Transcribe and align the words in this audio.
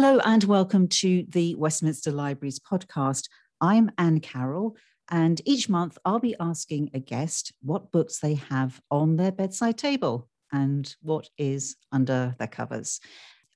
Hello 0.00 0.20
and 0.24 0.44
welcome 0.44 0.86
to 0.86 1.24
the 1.28 1.56
Westminster 1.56 2.12
Libraries 2.12 2.60
podcast. 2.60 3.24
I'm 3.60 3.90
Anne 3.98 4.20
Carroll, 4.20 4.76
and 5.10 5.40
each 5.44 5.68
month 5.68 5.98
I'll 6.04 6.20
be 6.20 6.36
asking 6.38 6.90
a 6.94 7.00
guest 7.00 7.52
what 7.62 7.90
books 7.90 8.20
they 8.20 8.34
have 8.34 8.80
on 8.92 9.16
their 9.16 9.32
bedside 9.32 9.76
table 9.76 10.28
and 10.52 10.94
what 11.02 11.28
is 11.36 11.74
under 11.90 12.36
their 12.38 12.46
covers. 12.46 13.00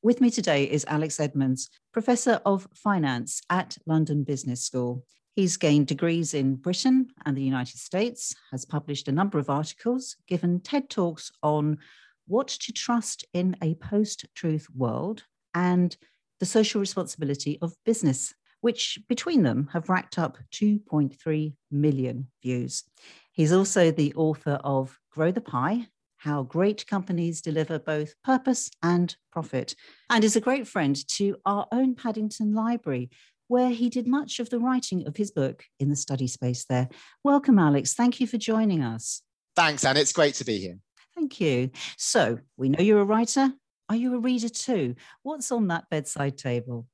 With 0.02 0.20
me 0.20 0.30
today 0.30 0.64
is 0.64 0.84
Alex 0.88 1.18
Edmans, 1.18 1.68
Professor 1.92 2.40
of 2.44 2.66
Finance 2.74 3.42
at 3.48 3.78
London 3.86 4.24
Business 4.24 4.64
School. 4.64 5.04
He's 5.36 5.56
gained 5.56 5.86
degrees 5.86 6.34
in 6.34 6.56
Britain 6.56 7.06
and 7.24 7.36
the 7.36 7.44
United 7.44 7.78
States, 7.78 8.34
has 8.50 8.64
published 8.64 9.06
a 9.06 9.12
number 9.12 9.38
of 9.38 9.48
articles, 9.48 10.16
given 10.26 10.58
TED 10.58 10.90
Talks 10.90 11.30
on 11.40 11.78
what 12.26 12.48
to 12.48 12.72
trust 12.72 13.24
in 13.32 13.56
a 13.62 13.76
post 13.76 14.26
truth 14.34 14.66
world, 14.74 15.22
and 15.54 15.96
the 16.42 16.46
social 16.46 16.80
responsibility 16.80 17.56
of 17.62 17.76
business, 17.84 18.34
which 18.62 18.98
between 19.08 19.44
them 19.44 19.68
have 19.72 19.88
racked 19.88 20.18
up 20.18 20.38
2.3 20.52 21.54
million 21.70 22.26
views. 22.42 22.82
He's 23.30 23.52
also 23.52 23.92
the 23.92 24.12
author 24.14 24.58
of 24.64 24.98
Grow 25.12 25.30
the 25.30 25.40
Pie 25.40 25.86
How 26.16 26.42
Great 26.42 26.84
Companies 26.88 27.42
Deliver 27.42 27.78
Both 27.78 28.14
Purpose 28.24 28.70
and 28.82 29.14
Profit, 29.30 29.76
and 30.10 30.24
is 30.24 30.34
a 30.34 30.40
great 30.40 30.66
friend 30.66 30.98
to 31.10 31.36
our 31.46 31.68
own 31.70 31.94
Paddington 31.94 32.52
Library, 32.52 33.08
where 33.46 33.70
he 33.70 33.88
did 33.88 34.08
much 34.08 34.40
of 34.40 34.50
the 34.50 34.58
writing 34.58 35.06
of 35.06 35.16
his 35.16 35.30
book 35.30 35.62
in 35.78 35.90
the 35.90 35.94
study 35.94 36.26
space 36.26 36.64
there. 36.64 36.88
Welcome, 37.22 37.60
Alex. 37.60 37.94
Thank 37.94 38.18
you 38.18 38.26
for 38.26 38.36
joining 38.36 38.82
us. 38.82 39.22
Thanks, 39.54 39.84
Anne. 39.84 39.96
It's 39.96 40.12
great 40.12 40.34
to 40.34 40.44
be 40.44 40.58
here. 40.58 40.78
Thank 41.14 41.40
you. 41.40 41.70
So, 41.98 42.40
we 42.56 42.68
know 42.68 42.82
you're 42.82 43.00
a 43.00 43.04
writer, 43.04 43.52
are 43.88 43.96
you 43.96 44.14
a 44.14 44.18
reader 44.18 44.48
too? 44.48 44.94
What's 45.22 45.52
on 45.52 45.68
that 45.68 45.88
bedside 45.90 46.38
table? 46.38 46.86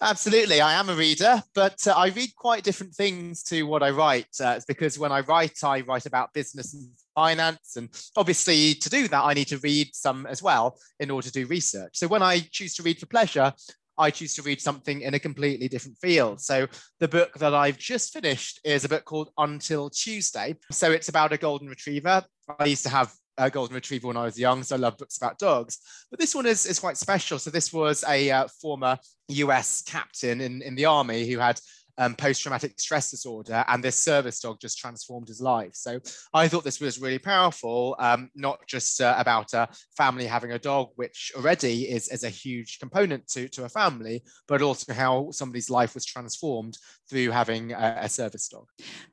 Absolutely, 0.00 0.60
I 0.60 0.74
am 0.74 0.88
a 0.88 0.94
reader, 0.94 1.42
but 1.54 1.86
uh, 1.86 1.92
I 1.92 2.08
read 2.08 2.34
quite 2.36 2.64
different 2.64 2.94
things 2.94 3.42
to 3.44 3.62
what 3.62 3.82
I 3.82 3.90
write. 3.90 4.26
Uh, 4.38 4.54
it's 4.56 4.66
because 4.66 4.98
when 4.98 5.12
I 5.12 5.20
write, 5.20 5.62
I 5.62 5.80
write 5.82 6.04
about 6.04 6.34
business 6.34 6.74
and 6.74 6.88
finance, 7.14 7.76
and 7.76 7.88
obviously 8.16 8.74
to 8.74 8.90
do 8.90 9.08
that, 9.08 9.22
I 9.22 9.34
need 9.34 9.48
to 9.48 9.58
read 9.58 9.94
some 9.94 10.26
as 10.26 10.42
well 10.42 10.78
in 10.98 11.10
order 11.10 11.28
to 11.28 11.32
do 11.32 11.46
research. 11.46 11.92
So 11.94 12.08
when 12.08 12.22
I 12.22 12.40
choose 12.40 12.74
to 12.74 12.82
read 12.82 12.98
for 12.98 13.06
pleasure, 13.06 13.52
I 13.96 14.10
choose 14.10 14.34
to 14.34 14.42
read 14.42 14.60
something 14.60 15.02
in 15.02 15.14
a 15.14 15.18
completely 15.18 15.68
different 15.68 15.98
field. 15.98 16.40
So 16.40 16.66
the 16.98 17.08
book 17.08 17.38
that 17.38 17.54
I've 17.54 17.78
just 17.78 18.12
finished 18.12 18.60
is 18.64 18.84
a 18.84 18.88
book 18.88 19.04
called 19.04 19.30
Until 19.38 19.88
Tuesday. 19.88 20.56
So 20.70 20.90
it's 20.90 21.08
about 21.08 21.32
a 21.32 21.38
golden 21.38 21.68
retriever. 21.68 22.24
I 22.58 22.64
used 22.64 22.82
to 22.82 22.90
have 22.90 23.14
a 23.38 23.50
golden 23.50 23.74
retriever 23.74 24.08
when 24.08 24.16
I 24.16 24.24
was 24.24 24.38
young, 24.38 24.62
so 24.62 24.76
I 24.76 24.78
love 24.78 24.98
books 24.98 25.16
about 25.16 25.38
dogs. 25.38 25.78
But 26.10 26.20
this 26.20 26.34
one 26.34 26.46
is, 26.46 26.66
is 26.66 26.78
quite 26.78 26.96
special. 26.96 27.38
So 27.38 27.50
this 27.50 27.72
was 27.72 28.04
a 28.08 28.30
uh, 28.30 28.48
former 28.60 28.98
US 29.28 29.82
captain 29.82 30.40
in, 30.40 30.62
in 30.62 30.74
the 30.74 30.84
army 30.84 31.28
who 31.28 31.38
had 31.38 31.60
um, 31.98 32.14
post-traumatic 32.14 32.80
stress 32.80 33.10
disorder, 33.10 33.64
and 33.68 33.82
this 33.82 34.02
service 34.02 34.40
dog 34.40 34.60
just 34.60 34.78
transformed 34.78 35.28
his 35.28 35.40
life. 35.40 35.72
So 35.74 36.00
I 36.32 36.48
thought 36.48 36.64
this 36.64 36.80
was 36.80 37.00
really 37.00 37.18
powerful, 37.18 37.96
um, 37.98 38.30
not 38.34 38.58
just 38.66 39.00
uh, 39.00 39.14
about 39.18 39.52
a 39.52 39.68
family 39.96 40.26
having 40.26 40.52
a 40.52 40.58
dog, 40.58 40.88
which 40.96 41.32
already 41.36 41.84
is, 41.84 42.08
is 42.08 42.24
a 42.24 42.28
huge 42.28 42.78
component 42.78 43.28
to, 43.28 43.48
to 43.48 43.64
a 43.64 43.68
family, 43.68 44.24
but 44.48 44.62
also 44.62 44.92
how 44.92 45.30
somebody's 45.30 45.70
life 45.70 45.94
was 45.94 46.04
transformed 46.04 46.76
through 47.08 47.30
having 47.30 47.72
a, 47.72 47.98
a 48.02 48.08
service 48.08 48.48
dog. 48.48 48.66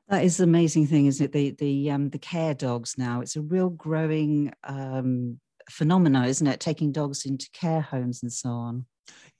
That 0.08 0.24
is 0.24 0.36
the 0.36 0.44
amazing 0.44 0.86
thing, 0.86 1.06
isn't 1.06 1.24
it? 1.24 1.32
The 1.32 1.50
the 1.58 1.90
um, 1.90 2.10
the 2.10 2.18
care 2.18 2.54
dogs 2.54 2.96
now. 2.98 3.20
It's 3.20 3.36
a 3.36 3.40
real 3.40 3.70
growing 3.70 4.52
um, 4.64 5.38
phenomena, 5.70 6.26
isn't 6.26 6.46
it? 6.46 6.60
Taking 6.60 6.92
dogs 6.92 7.24
into 7.24 7.48
care 7.52 7.80
homes 7.80 8.22
and 8.22 8.32
so 8.32 8.50
on. 8.50 8.86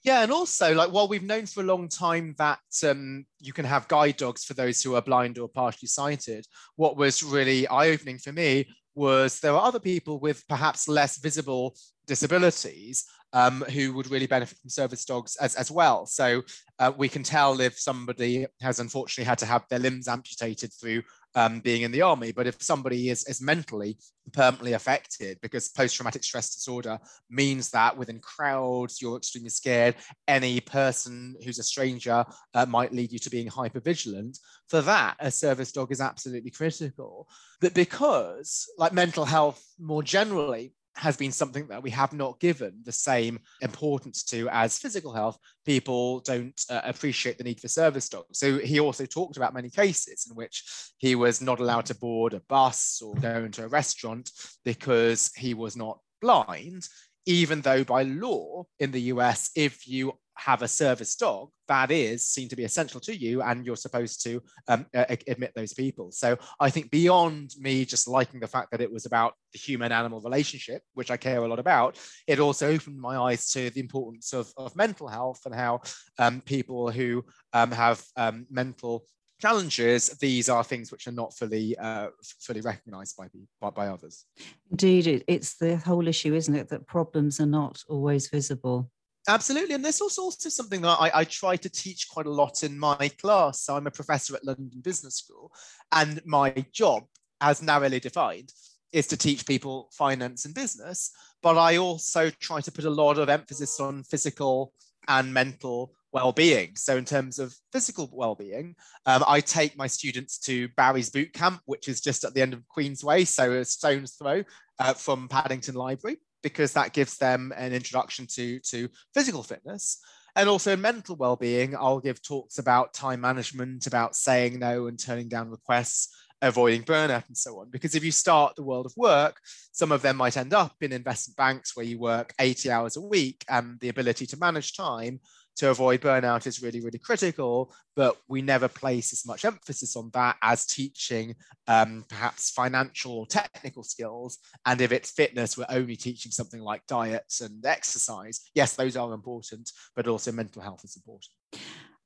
Yeah, 0.02 0.22
and 0.22 0.32
also 0.32 0.74
like 0.74 0.90
while 0.90 1.06
we've 1.06 1.22
known 1.22 1.46
for 1.46 1.60
a 1.60 1.66
long 1.66 1.88
time 1.88 2.34
that 2.38 2.58
um, 2.84 3.24
you 3.40 3.52
can 3.52 3.64
have 3.64 3.86
guide 3.86 4.16
dogs 4.16 4.44
for 4.44 4.54
those 4.54 4.82
who 4.82 4.96
are 4.96 5.02
blind 5.02 5.38
or 5.38 5.48
partially 5.48 5.86
sighted, 5.86 6.44
what 6.76 6.96
was 6.96 7.22
really 7.22 7.68
eye-opening 7.68 8.18
for 8.18 8.32
me 8.32 8.66
was 8.94 9.38
there 9.38 9.52
are 9.52 9.64
other 9.64 9.78
people 9.78 10.18
with 10.18 10.46
perhaps 10.48 10.88
less 10.88 11.18
visible 11.18 11.76
disabilities 12.06 13.04
um, 13.32 13.62
who 13.72 13.92
would 13.94 14.10
really 14.10 14.26
benefit 14.26 14.58
from 14.58 14.70
service 14.70 15.04
dogs 15.04 15.36
as, 15.36 15.54
as 15.54 15.70
well. 15.70 16.06
So 16.06 16.42
uh, 16.78 16.92
we 16.96 17.08
can 17.08 17.22
tell 17.22 17.60
if 17.60 17.78
somebody 17.78 18.46
has 18.60 18.80
unfortunately 18.80 19.28
had 19.28 19.38
to 19.38 19.46
have 19.46 19.64
their 19.68 19.78
limbs 19.78 20.08
amputated 20.08 20.72
through 20.72 21.02
um, 21.34 21.60
being 21.60 21.82
in 21.82 21.92
the 21.92 22.02
army. 22.02 22.32
But 22.32 22.46
if 22.46 22.62
somebody 22.62 23.08
is, 23.08 23.26
is 23.26 23.40
mentally 23.40 23.96
permanently 24.32 24.74
affected, 24.74 25.38
because 25.40 25.68
post 25.68 25.96
traumatic 25.96 26.24
stress 26.24 26.54
disorder 26.54 26.98
means 27.30 27.70
that 27.70 27.96
within 27.96 28.20
crowds, 28.20 29.00
you're 29.00 29.16
extremely 29.16 29.50
scared, 29.50 29.96
any 30.28 30.60
person 30.60 31.36
who's 31.44 31.58
a 31.58 31.62
stranger 31.62 32.24
uh, 32.54 32.66
might 32.66 32.92
lead 32.92 33.12
you 33.12 33.18
to 33.20 33.30
being 33.30 33.46
hyper 33.46 33.80
vigilant. 33.80 34.38
For 34.68 34.82
that, 34.82 35.16
a 35.20 35.30
service 35.30 35.72
dog 35.72 35.90
is 35.90 36.00
absolutely 36.00 36.50
critical. 36.50 37.28
But 37.60 37.74
because, 37.74 38.68
like 38.76 38.92
mental 38.92 39.24
health 39.24 39.64
more 39.78 40.02
generally, 40.02 40.74
has 40.96 41.16
been 41.16 41.32
something 41.32 41.66
that 41.68 41.82
we 41.82 41.90
have 41.90 42.12
not 42.12 42.38
given 42.40 42.74
the 42.84 42.92
same 42.92 43.38
importance 43.60 44.22
to 44.24 44.48
as 44.50 44.78
physical 44.78 45.12
health. 45.12 45.38
People 45.64 46.20
don't 46.20 46.60
uh, 46.70 46.80
appreciate 46.84 47.38
the 47.38 47.44
need 47.44 47.60
for 47.60 47.68
service 47.68 48.08
dogs. 48.08 48.38
So 48.38 48.58
he 48.58 48.80
also 48.80 49.06
talked 49.06 49.36
about 49.36 49.54
many 49.54 49.70
cases 49.70 50.26
in 50.28 50.36
which 50.36 50.64
he 50.98 51.14
was 51.14 51.40
not 51.40 51.60
allowed 51.60 51.86
to 51.86 51.94
board 51.94 52.34
a 52.34 52.40
bus 52.48 53.00
or 53.04 53.14
go 53.14 53.44
into 53.44 53.64
a 53.64 53.68
restaurant 53.68 54.30
because 54.64 55.30
he 55.36 55.54
was 55.54 55.76
not 55.76 55.98
blind, 56.20 56.86
even 57.26 57.60
though 57.60 57.84
by 57.84 58.02
law 58.02 58.64
in 58.78 58.90
the 58.90 59.00
US, 59.12 59.50
if 59.56 59.86
you 59.88 60.12
have 60.36 60.62
a 60.62 60.68
service 60.68 61.14
dog 61.16 61.50
that 61.68 61.90
is 61.90 62.26
seen 62.26 62.48
to 62.48 62.56
be 62.56 62.64
essential 62.64 63.00
to 63.00 63.16
you 63.16 63.42
and 63.42 63.64
you're 63.64 63.76
supposed 63.76 64.22
to 64.22 64.42
um, 64.68 64.86
admit 64.94 65.52
those 65.54 65.72
people. 65.72 66.10
So 66.10 66.36
i 66.60 66.70
think 66.70 66.90
beyond 66.90 67.52
me 67.58 67.84
just 67.84 68.08
liking 68.08 68.40
the 68.40 68.46
fact 68.46 68.70
that 68.70 68.80
it 68.80 68.92
was 68.92 69.06
about 69.06 69.34
the 69.52 69.58
human 69.58 69.92
animal 69.92 70.20
relationship 70.20 70.82
which 70.94 71.10
i 71.10 71.16
care 71.16 71.38
a 71.38 71.48
lot 71.48 71.58
about 71.58 71.98
it 72.26 72.38
also 72.38 72.68
opened 72.68 73.00
my 73.00 73.16
eyes 73.16 73.50
to 73.50 73.70
the 73.70 73.80
importance 73.80 74.32
of, 74.32 74.52
of 74.56 74.74
mental 74.76 75.08
health 75.08 75.40
and 75.44 75.54
how 75.54 75.80
um, 76.18 76.40
people 76.42 76.90
who 76.90 77.24
um, 77.52 77.70
have 77.70 78.02
um, 78.16 78.46
mental 78.50 79.04
challenges 79.40 80.08
these 80.20 80.48
are 80.48 80.62
things 80.62 80.92
which 80.92 81.06
are 81.08 81.12
not 81.12 81.34
fully 81.34 81.76
uh, 81.78 82.08
fully 82.40 82.60
recognized 82.60 83.16
by, 83.16 83.26
by, 83.60 83.70
by 83.70 83.88
others. 83.88 84.24
Indeed 84.70 85.24
it's 85.26 85.56
the 85.56 85.76
whole 85.76 86.06
issue 86.06 86.34
isn't 86.34 86.54
it 86.54 86.68
that 86.68 86.86
problems 86.86 87.40
are 87.40 87.46
not 87.46 87.82
always 87.88 88.28
visible 88.28 88.88
Absolutely. 89.28 89.74
And 89.76 89.84
this 89.84 90.00
is 90.00 90.18
also 90.18 90.48
something 90.48 90.82
that 90.82 90.98
I, 91.00 91.10
I, 91.14 91.24
try 91.24 91.54
to 91.54 91.68
teach 91.68 92.08
quite 92.08 92.26
a 92.26 92.30
lot 92.30 92.64
in 92.64 92.76
my 92.76 93.08
class. 93.20 93.60
So 93.62 93.76
I'm 93.76 93.86
a 93.86 93.90
professor 93.90 94.34
at 94.34 94.44
London 94.44 94.80
Business 94.82 95.16
School, 95.16 95.52
and 95.92 96.20
my 96.24 96.50
job, 96.72 97.04
as 97.40 97.62
narrowly 97.62 98.00
defined, 98.00 98.52
is 98.92 99.06
to 99.08 99.16
teach 99.16 99.46
people 99.46 99.90
finance 99.92 100.44
and 100.44 100.54
business. 100.54 101.12
But 101.40 101.56
I 101.56 101.76
also 101.76 102.30
try 102.30 102.60
to 102.62 102.72
put 102.72 102.84
a 102.84 102.90
lot 102.90 103.18
of 103.18 103.28
emphasis 103.28 103.78
on 103.78 104.02
physical 104.02 104.72
and 105.06 105.32
mental 105.32 105.92
well-being. 106.12 106.74
So 106.74 106.96
in 106.96 107.04
terms 107.04 107.38
of 107.38 107.54
physical 107.72 108.10
well-being, 108.12 108.74
um, 109.06 109.24
I 109.26 109.40
take 109.40 109.76
my 109.76 109.86
students 109.86 110.38
to 110.40 110.68
Barry's 110.76 111.10
Boot 111.10 111.32
Camp, 111.32 111.60
which 111.64 111.88
is 111.88 112.00
just 112.00 112.24
at 112.24 112.34
the 112.34 112.42
end 112.42 112.54
of 112.54 112.64
Queensway, 112.76 113.26
so 113.26 113.52
a 113.52 113.64
stone's 113.64 114.14
throw 114.14 114.42
uh, 114.78 114.94
from 114.94 115.28
Paddington 115.28 115.74
Library 115.74 116.18
because 116.42 116.72
that 116.72 116.92
gives 116.92 117.18
them 117.18 117.52
an 117.56 117.72
introduction 117.72 118.26
to, 118.34 118.58
to 118.60 118.88
physical 119.14 119.42
fitness. 119.42 120.02
And 120.34 120.48
also 120.48 120.76
mental 120.76 121.16
well-being, 121.16 121.76
I'll 121.76 122.00
give 122.00 122.22
talks 122.22 122.58
about 122.58 122.94
time 122.94 123.20
management, 123.20 123.86
about 123.86 124.16
saying 124.16 124.58
no 124.58 124.86
and 124.86 124.98
turning 124.98 125.28
down 125.28 125.50
requests, 125.50 126.14
avoiding 126.40 126.82
burnout 126.82 127.26
and 127.28 127.36
so 127.36 127.60
on. 127.60 127.70
Because 127.70 127.94
if 127.94 128.02
you 128.02 128.10
start 128.10 128.56
the 128.56 128.62
world 128.62 128.86
of 128.86 128.94
work, 128.96 129.38
some 129.72 129.92
of 129.92 130.02
them 130.02 130.16
might 130.16 130.36
end 130.36 130.54
up 130.54 130.74
in 130.80 130.92
investment 130.92 131.36
banks 131.36 131.76
where 131.76 131.86
you 131.86 131.98
work 131.98 132.32
80 132.38 132.70
hours 132.70 132.96
a 132.96 133.00
week 133.00 133.44
and 133.48 133.78
the 133.80 133.90
ability 133.90 134.26
to 134.26 134.38
manage 134.38 134.74
time 134.74 135.20
to 135.56 135.70
avoid 135.70 136.00
burnout 136.00 136.46
is 136.46 136.62
really, 136.62 136.80
really 136.80 136.98
critical, 136.98 137.72
but 137.94 138.16
we 138.28 138.42
never 138.42 138.68
place 138.68 139.12
as 139.12 139.26
much 139.26 139.44
emphasis 139.44 139.96
on 139.96 140.10
that 140.14 140.36
as 140.42 140.66
teaching 140.66 141.34
um, 141.68 142.04
perhaps 142.08 142.50
financial 142.50 143.12
or 143.12 143.26
technical 143.26 143.82
skills. 143.82 144.38
And 144.66 144.80
if 144.80 144.92
it's 144.92 145.10
fitness, 145.10 145.58
we're 145.58 145.66
only 145.68 145.96
teaching 145.96 146.32
something 146.32 146.60
like 146.60 146.86
diets 146.86 147.40
and 147.40 147.64
exercise. 147.64 148.40
Yes, 148.54 148.74
those 148.74 148.96
are 148.96 149.12
important, 149.12 149.70
but 149.94 150.08
also 150.08 150.32
mental 150.32 150.62
health 150.62 150.84
is 150.84 150.96
important. 150.96 151.32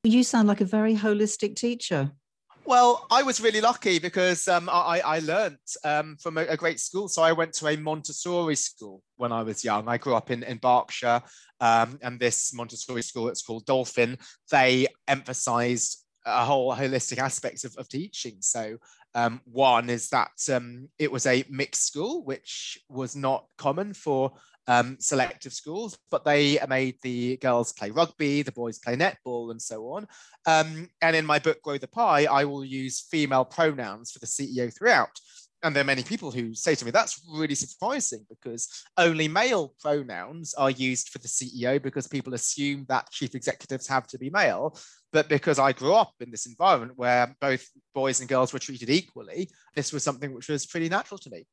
You 0.02 0.22
sound 0.22 0.48
like 0.48 0.60
a 0.60 0.64
very 0.64 0.94
holistic 0.94 1.56
teacher. 1.56 2.12
Well, 2.66 3.06
I 3.12 3.22
was 3.22 3.40
really 3.40 3.60
lucky 3.60 4.00
because 4.00 4.48
um, 4.48 4.68
I, 4.68 5.00
I 5.04 5.18
learned 5.20 5.58
um, 5.84 6.16
from 6.16 6.36
a, 6.36 6.40
a, 6.42 6.56
great 6.56 6.80
school. 6.80 7.06
So 7.08 7.22
I 7.22 7.30
went 7.30 7.52
to 7.54 7.68
a 7.68 7.76
Montessori 7.76 8.56
school 8.56 9.04
when 9.16 9.30
I 9.30 9.44
was 9.44 9.64
young. 9.64 9.88
I 9.88 9.98
grew 9.98 10.16
up 10.16 10.32
in, 10.32 10.42
in 10.42 10.58
Berkshire, 10.58 11.22
um, 11.60 11.96
and 12.02 12.18
this 12.18 12.52
Montessori 12.52 13.02
school, 13.02 13.28
it's 13.28 13.42
called 13.42 13.66
Dolphin, 13.66 14.18
they 14.50 14.88
emphasized 15.06 16.04
a 16.24 16.44
whole 16.44 16.74
holistic 16.74 17.18
aspects 17.18 17.62
of, 17.62 17.76
of 17.76 17.88
teaching. 17.88 18.38
So 18.40 18.78
um, 19.14 19.40
one 19.44 19.88
is 19.88 20.08
that 20.08 20.32
um, 20.52 20.88
it 20.98 21.12
was 21.12 21.24
a 21.26 21.44
mixed 21.48 21.86
school, 21.86 22.24
which 22.24 22.80
was 22.88 23.14
not 23.14 23.46
common 23.56 23.94
for 23.94 24.32
um, 24.68 24.96
selective 24.98 25.52
schools, 25.52 25.96
but 26.10 26.24
they 26.24 26.58
made 26.68 26.96
the 27.02 27.36
girls 27.38 27.72
play 27.72 27.90
rugby, 27.90 28.42
the 28.42 28.52
boys 28.52 28.78
play 28.78 28.96
netball, 28.96 29.50
and 29.50 29.60
so 29.60 29.88
on. 29.92 30.06
Um, 30.46 30.88
and 31.02 31.14
in 31.16 31.26
my 31.26 31.38
book, 31.38 31.62
Grow 31.62 31.78
the 31.78 31.88
Pie, 31.88 32.24
I 32.24 32.44
will 32.44 32.64
use 32.64 33.06
female 33.10 33.44
pronouns 33.44 34.10
for 34.10 34.18
the 34.18 34.26
CEO 34.26 34.76
throughout. 34.76 35.18
And 35.62 35.74
there 35.74 35.80
are 35.80 35.84
many 35.84 36.02
people 36.02 36.30
who 36.30 36.54
say 36.54 36.74
to 36.74 36.84
me, 36.84 36.90
that's 36.90 37.20
really 37.28 37.54
surprising 37.54 38.26
because 38.28 38.68
only 38.98 39.26
male 39.26 39.74
pronouns 39.80 40.54
are 40.54 40.70
used 40.70 41.08
for 41.08 41.18
the 41.18 41.28
CEO 41.28 41.82
because 41.82 42.06
people 42.06 42.34
assume 42.34 42.84
that 42.88 43.10
chief 43.10 43.34
executives 43.34 43.88
have 43.88 44.06
to 44.08 44.18
be 44.18 44.30
male. 44.30 44.78
But 45.12 45.28
because 45.28 45.58
I 45.58 45.72
grew 45.72 45.94
up 45.94 46.12
in 46.20 46.30
this 46.30 46.46
environment 46.46 46.92
where 46.96 47.34
both 47.40 47.66
boys 47.94 48.20
and 48.20 48.28
girls 48.28 48.52
were 48.52 48.58
treated 48.58 48.90
equally, 48.90 49.48
this 49.74 49.92
was 49.92 50.04
something 50.04 50.34
which 50.34 50.48
was 50.48 50.66
pretty 50.66 50.88
natural 50.88 51.18
to 51.18 51.30
me. 51.30 51.46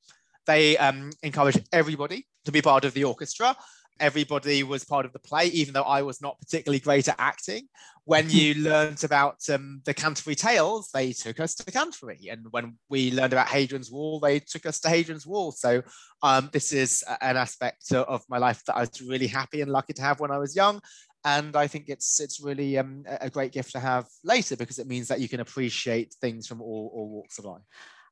They 0.46 0.78
um, 0.78 1.12
encouraged 1.22 1.68
everybody 1.72 2.28
to 2.46 2.52
be 2.52 2.62
part 2.62 2.86
of 2.86 2.94
the 2.94 3.04
orchestra. 3.04 3.56
Everybody 4.00 4.64
was 4.64 4.84
part 4.84 5.06
of 5.06 5.14
the 5.14 5.20
play, 5.20 5.48
even 5.48 5.74
though 5.74 5.84
I 5.84 6.02
was 6.02 6.22
not 6.22 6.40
particularly 6.40 6.80
great 6.80 7.08
at 7.08 7.16
acting. 7.20 7.68
When 8.06 8.30
you 8.30 8.54
learned 8.58 9.04
about 9.04 9.38
um, 9.50 9.82
the 9.86 9.94
Canterbury 9.94 10.36
Tales, 10.36 10.90
they 10.94 11.14
took 11.14 11.40
us 11.40 11.56
to 11.56 11.72
Canterbury. 11.72 12.28
And 12.30 12.48
when 12.52 12.78
we 12.90 13.12
learned 13.12 13.34
about 13.34 13.48
Hadrian's 13.48 13.92
Wall, 13.92 14.20
they 14.20 14.40
took 14.40 14.66
us 14.66 14.80
to 14.82 14.90
Hadrian's 14.90 15.28
Wall. 15.28 15.52
So 15.52 15.84
um, 16.24 16.50
this 16.52 16.74
is 16.74 17.04
an 17.22 17.38
aspect 17.38 17.92
of 17.94 18.24
my 18.30 18.40
life 18.40 18.64
that 18.66 18.76
I 18.76 18.82
was 18.82 19.02
really 19.02 19.28
happy 19.28 19.62
and 19.62 19.72
lucky 19.72 19.94
to 19.94 20.02
have 20.02 20.20
when 20.20 20.32
I 20.32 20.40
was 20.40 20.56
young 20.56 20.82
and 21.26 21.56
I 21.56 21.68
think 21.68 21.86
it's 21.88 22.20
it's 22.20 22.42
really 22.42 22.78
um, 22.78 23.04
a 23.08 23.30
great 23.30 23.52
gift 23.52 23.72
to 23.74 23.80
have 23.80 24.08
later 24.24 24.58
because 24.58 24.80
it 24.80 24.88
means 24.88 25.08
that 25.08 25.22
you 25.22 25.30
can 25.30 25.40
appreciate 25.40 26.14
things 26.20 26.48
from 26.48 26.62
all, 26.62 26.92
all 26.94 27.10
walks 27.10 27.40
of 27.40 27.46
life. 27.46 27.62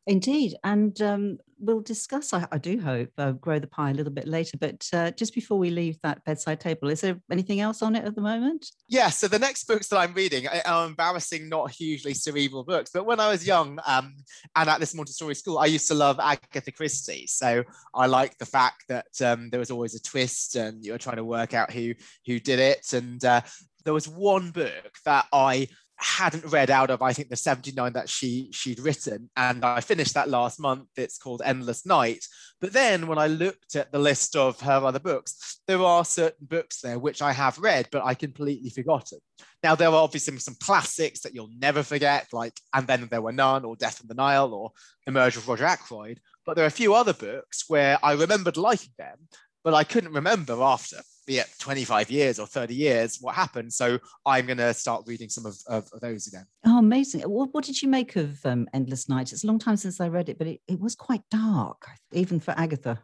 Indeed. 0.08 0.56
And 0.64 1.00
um, 1.02 1.38
we'll 1.60 1.82
discuss, 1.82 2.34
I, 2.34 2.48
I 2.52 2.58
do 2.58 2.80
hope, 2.80 3.10
uh, 3.18 3.34
Grow 3.34 3.60
the 3.60 3.68
Pie 3.68 3.92
a 3.92 3.94
little 3.94 4.12
bit 4.12 4.28
later. 4.28 4.58
But 4.58 4.88
uh, 4.94 5.12
just 5.12 5.36
before 5.36 5.60
we 5.60 5.70
leave 5.70 6.00
that 6.02 6.24
bedside 6.26 6.60
table, 6.60 6.90
is 6.90 7.02
there 7.02 7.22
anything 7.32 7.60
else 7.60 7.82
on 7.82 7.96
it 7.96 8.04
at 8.04 8.16
the 8.16 8.22
moment? 8.22 8.66
Yeah. 8.88 9.10
So 9.10 9.28
the 9.28 9.40
next 9.40 9.66
books 9.68 9.88
that 9.90 9.98
I'm 9.98 10.14
reading 10.14 10.48
are 10.66 10.88
embarrassing, 10.88 11.50
not 11.50 11.72
hugely 11.72 12.14
cerebral 12.14 12.64
books. 12.64 12.90
But 12.94 13.06
when 13.06 13.20
I 13.20 13.30
was 13.30 13.46
young 13.46 13.80
um, 13.86 14.16
and 14.56 14.70
at 14.70 14.80
this 14.80 14.96
Montessori 14.96 15.36
school, 15.36 15.60
I 15.60 15.68
used 15.68 15.88
to 15.90 15.94
love 15.94 16.20
Agatha 16.20 16.72
Christie. 16.72 17.28
So 17.28 17.64
I 17.94 18.08
like 18.08 18.38
the 18.38 18.46
fact 18.46 18.86
that 18.90 19.22
um, 19.24 19.50
there 19.52 19.60
was 19.60 19.72
always 19.72 19.94
a 19.94 20.02
twist 20.02 20.56
and 20.56 20.84
you 20.84 20.94
were 20.94 20.98
trying 20.98 21.18
to 21.18 21.24
work 21.24 21.54
out 21.54 21.72
who, 21.72 21.94
who 22.26 22.40
did 22.40 22.60
it. 22.60 22.94
And 22.94 23.24
uh, 23.24 23.42
there 23.86 23.94
was 23.94 24.08
one 24.08 24.52
book 24.52 24.92
that 25.06 25.26
I 25.32 25.68
hadn't 26.04 26.46
read 26.52 26.70
out 26.70 26.90
of 26.90 27.02
I 27.02 27.14
think 27.14 27.30
the 27.30 27.36
79 27.36 27.94
that 27.94 28.10
she 28.10 28.50
she'd 28.52 28.80
written. 28.80 29.30
And 29.36 29.64
I 29.64 29.82
finished 29.82 30.14
that 30.16 30.30
last 30.30 30.60
month. 30.60 30.88
It's 30.96 31.18
called 31.18 31.42
Endless 31.44 31.86
Night. 31.86 32.26
But 32.60 32.74
then 32.74 33.08
when 33.08 33.18
I 33.18 33.28
looked 33.28 33.76
at 33.76 33.92
the 33.92 34.00
list 34.00 34.36
of 34.36 34.60
her 34.62 34.86
other 34.86 35.00
books 35.00 35.62
there 35.68 35.82
are 35.82 36.06
certain 36.06 36.48
books 36.48 36.82
there 36.82 37.00
which 37.00 37.22
I 37.22 37.32
have 37.32 37.58
read 37.58 37.88
but 37.92 38.06
I 38.06 38.14
completely 38.14 38.70
forgotten. 38.70 39.20
Now 39.64 39.76
there 39.76 39.90
are 39.90 39.96
obviously 39.96 40.38
some 40.38 40.58
classics 40.62 41.22
that 41.22 41.34
you'll 41.34 41.50
never 41.58 41.84
forget 41.84 42.28
like 42.32 42.60
And 42.74 42.88
Then 42.88 43.08
There 43.10 43.22
Were 43.22 43.32
None 43.32 43.66
or 43.66 43.76
Death 43.76 44.02
in 44.02 44.08
the 44.08 44.14
Nile 44.14 44.54
or 44.54 44.72
The 45.06 45.12
Murder 45.12 45.40
of 45.40 45.48
Roger 45.48 45.66
Ackroyd. 45.66 46.20
But 46.46 46.56
there 46.56 46.66
are 46.66 46.68
a 46.68 46.72
few 46.72 46.94
other 46.94 47.14
books 47.14 47.66
where 47.68 48.00
I 48.04 48.14
remembered 48.14 48.58
liking 48.58 48.94
them 48.98 49.28
but 49.64 49.74
I 49.74 49.84
couldn't 49.84 50.14
remember 50.14 50.62
after 50.62 50.98
be 51.32 51.38
it 51.38 51.48
25 51.60 52.12
years 52.12 52.40
or 52.40 52.46
30 52.46 52.76
years 52.76 53.20
what 53.22 53.34
happened 53.34 53.72
so 53.72 53.98
i'm 54.26 54.46
going 54.46 54.58
to 54.58 54.74
start 54.74 55.04
reading 55.08 55.30
some 55.30 55.46
of, 55.46 55.56
of, 55.68 55.90
of, 55.94 56.02
those 56.02 56.28
again. 56.28 56.46
Oh 56.66 56.80
amazing. 56.80 57.22
What, 57.22 57.54
what 57.54 57.64
did 57.64 57.82
you 57.82 57.88
make 57.88 58.18
of 58.18 58.46
um, 58.46 58.68
endless 58.74 59.08
night? 59.08 59.32
It's 59.32 59.46
a 59.46 59.48
long 59.48 59.60
time 59.60 59.78
since 59.78 60.02
i 60.02 60.10
read 60.10 60.28
it 60.28 60.38
but 60.38 60.48
it, 60.48 60.60
it 60.68 60.80
was 60.80 60.94
quite 60.94 61.22
dark 61.32 61.88
even 62.12 62.40
for 62.42 62.54
agatha. 62.58 63.00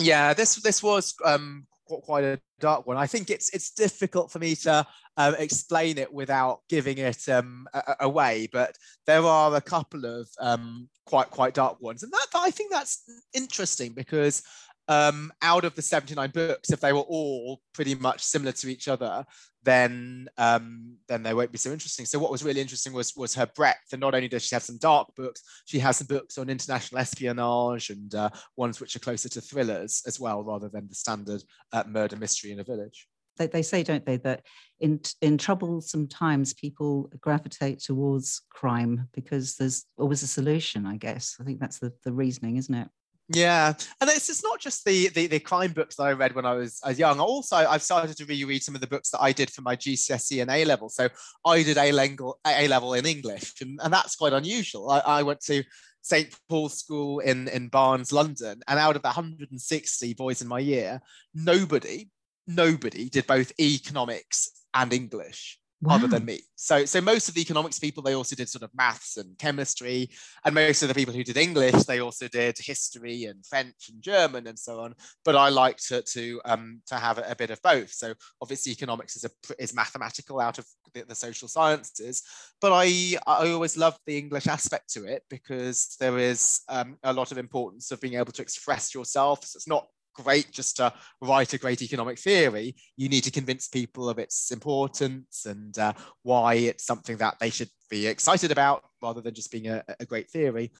Yeah 0.00 0.34
this 0.34 0.56
this 0.56 0.82
was 0.82 1.14
um, 1.24 1.66
quite 1.86 2.24
a 2.24 2.40
dark 2.58 2.86
one. 2.86 2.96
I 2.96 3.06
think 3.06 3.30
it's 3.30 3.48
it's 3.54 3.70
difficult 3.70 4.32
for 4.32 4.40
me 4.40 4.56
to 4.56 4.84
um, 5.16 5.36
explain 5.38 5.98
it 5.98 6.12
without 6.12 6.60
giving 6.68 6.98
it 6.98 7.28
um, 7.28 7.68
away 8.00 8.48
but 8.52 8.74
there 9.06 9.22
are 9.22 9.54
a 9.54 9.60
couple 9.60 10.04
of 10.04 10.28
um, 10.40 10.88
quite 11.06 11.30
quite 11.30 11.54
dark 11.54 11.80
ones. 11.80 12.02
And 12.02 12.12
that 12.12 12.26
i 12.34 12.50
think 12.50 12.72
that's 12.72 13.04
interesting 13.34 13.92
because 13.92 14.42
um, 14.88 15.30
out 15.42 15.64
of 15.64 15.74
the 15.74 15.82
79 15.82 16.30
books, 16.30 16.70
if 16.70 16.80
they 16.80 16.92
were 16.92 17.00
all 17.00 17.60
pretty 17.74 17.94
much 17.94 18.22
similar 18.22 18.52
to 18.52 18.68
each 18.68 18.88
other, 18.88 19.24
then 19.62 20.28
um, 20.38 20.96
then 21.08 21.22
they 21.22 21.34
won't 21.34 21.52
be 21.52 21.58
so 21.58 21.70
interesting. 21.70 22.06
So 22.06 22.18
what 22.18 22.30
was 22.30 22.42
really 22.42 22.60
interesting 22.60 22.94
was 22.94 23.14
was 23.14 23.34
her 23.34 23.46
breadth, 23.54 23.92
and 23.92 24.00
not 24.00 24.14
only 24.14 24.28
does 24.28 24.44
she 24.44 24.54
have 24.54 24.62
some 24.62 24.78
dark 24.78 25.14
books, 25.14 25.42
she 25.66 25.78
has 25.80 25.98
some 25.98 26.06
books 26.06 26.38
on 26.38 26.48
international 26.48 27.00
espionage 27.00 27.90
and 27.90 28.14
uh, 28.14 28.30
ones 28.56 28.80
which 28.80 28.96
are 28.96 29.00
closer 29.00 29.28
to 29.28 29.40
thrillers 29.40 30.02
as 30.06 30.18
well, 30.18 30.42
rather 30.42 30.68
than 30.68 30.88
the 30.88 30.94
standard 30.94 31.42
uh, 31.72 31.84
murder 31.86 32.16
mystery 32.16 32.52
in 32.52 32.60
a 32.60 32.64
village. 32.64 33.08
They, 33.36 33.46
they 33.46 33.62
say, 33.62 33.82
don't 33.82 34.06
they, 34.06 34.16
that 34.18 34.42
in 34.80 35.00
in 35.20 35.36
troublesome 35.36 36.08
times 36.08 36.54
people 36.54 37.10
gravitate 37.20 37.80
towards 37.80 38.42
crime 38.50 39.08
because 39.12 39.56
there's 39.56 39.84
always 39.98 40.22
a 40.22 40.28
solution. 40.28 40.86
I 40.86 40.96
guess 40.96 41.36
I 41.40 41.44
think 41.44 41.60
that's 41.60 41.78
the 41.78 41.92
the 42.04 42.12
reasoning, 42.12 42.56
isn't 42.56 42.74
it? 42.74 42.88
Yeah, 43.30 43.74
and 44.00 44.08
it's, 44.08 44.30
it's 44.30 44.42
not 44.42 44.58
just 44.58 44.84
the, 44.86 45.08
the, 45.08 45.26
the 45.26 45.40
crime 45.40 45.72
books 45.72 45.96
that 45.96 46.04
I 46.04 46.12
read 46.12 46.34
when 46.34 46.46
I 46.46 46.54
was 46.54 46.80
as 46.84 46.98
young. 46.98 47.20
Also, 47.20 47.56
I've 47.56 47.82
started 47.82 48.16
to 48.16 48.24
reread 48.24 48.62
some 48.62 48.74
of 48.74 48.80
the 48.80 48.86
books 48.86 49.10
that 49.10 49.20
I 49.20 49.32
did 49.32 49.50
for 49.50 49.60
my 49.60 49.76
GCSE 49.76 50.40
and 50.40 50.50
A 50.50 50.64
level. 50.64 50.88
So 50.88 51.08
I 51.44 51.62
did 51.62 51.76
A 51.76 51.92
level 51.92 52.38
A 52.46 52.66
level 52.68 52.94
in 52.94 53.04
English, 53.04 53.60
and, 53.60 53.78
and 53.82 53.92
that's 53.92 54.16
quite 54.16 54.32
unusual. 54.32 54.90
I, 54.90 55.00
I 55.00 55.22
went 55.22 55.40
to 55.42 55.62
St 56.00 56.34
Paul's 56.48 56.78
School 56.78 57.18
in 57.18 57.48
in 57.48 57.68
Barnes, 57.68 58.12
London, 58.12 58.62
and 58.66 58.78
out 58.78 58.96
of 58.96 59.02
the 59.02 59.08
160 59.08 60.14
boys 60.14 60.40
in 60.40 60.48
my 60.48 60.60
year, 60.60 61.00
nobody 61.34 62.08
nobody 62.46 63.10
did 63.10 63.26
both 63.26 63.52
economics 63.60 64.50
and 64.72 64.92
English 64.92 65.58
wow. 65.80 65.94
other 65.94 66.08
than 66.08 66.24
me. 66.24 66.40
So, 66.56 66.84
so 66.84 67.00
most 67.00 67.28
of 67.28 67.34
the 67.34 67.40
economics 67.40 67.78
people, 67.78 68.02
they 68.02 68.14
also 68.14 68.34
did 68.34 68.48
sort 68.48 68.62
of 68.62 68.74
maths 68.74 69.16
and 69.16 69.38
chemistry, 69.38 70.10
and 70.44 70.54
most 70.54 70.82
of 70.82 70.88
the 70.88 70.94
people 70.94 71.14
who 71.14 71.24
did 71.24 71.36
English, 71.36 71.84
they 71.84 72.00
also 72.00 72.28
did 72.28 72.58
history 72.58 73.24
and 73.24 73.44
French 73.46 73.88
and 73.88 74.02
German 74.02 74.46
and 74.46 74.58
so 74.58 74.80
on. 74.80 74.94
But 75.24 75.36
I 75.36 75.48
like 75.48 75.76
to 75.88 76.02
to 76.02 76.40
um, 76.44 76.82
to 76.86 76.96
have 76.96 77.18
a, 77.18 77.26
a 77.30 77.36
bit 77.36 77.50
of 77.50 77.62
both. 77.62 77.92
So 77.92 78.14
obviously, 78.40 78.72
economics 78.72 79.16
is 79.16 79.24
a 79.24 79.30
is 79.58 79.74
mathematical 79.74 80.40
out 80.40 80.58
of 80.58 80.66
the, 80.94 81.04
the 81.04 81.14
social 81.14 81.48
sciences, 81.48 82.22
but 82.60 82.72
I 82.72 83.16
I 83.26 83.50
always 83.50 83.76
love 83.76 83.98
the 84.06 84.18
English 84.18 84.46
aspect 84.46 84.92
to 84.94 85.04
it 85.04 85.22
because 85.30 85.96
there 86.00 86.18
is 86.18 86.60
um, 86.68 86.96
a 87.02 87.12
lot 87.12 87.32
of 87.32 87.38
importance 87.38 87.90
of 87.90 88.00
being 88.00 88.14
able 88.14 88.32
to 88.32 88.42
express 88.42 88.94
yourself. 88.94 89.44
So 89.44 89.56
it's 89.56 89.68
not 89.68 89.86
great 90.22 90.50
just 90.50 90.76
to 90.76 90.92
write 91.20 91.52
a 91.54 91.58
great 91.58 91.82
economic 91.82 92.18
theory. 92.18 92.76
You 92.96 93.08
need 93.08 93.24
to 93.24 93.30
convince 93.30 93.68
people 93.68 94.08
of 94.08 94.18
its 94.18 94.50
importance 94.50 95.46
and 95.46 95.76
uh, 95.78 95.92
why 96.22 96.54
it's 96.54 96.84
something 96.84 97.16
that 97.18 97.38
they 97.38 97.50
should 97.50 97.70
be 97.90 98.06
excited 98.06 98.50
about 98.50 98.84
rather 99.02 99.20
than 99.20 99.34
just 99.34 99.52
being 99.52 99.68
a, 99.68 99.82
a 100.00 100.06
great 100.06 100.30
theory. 100.30 100.72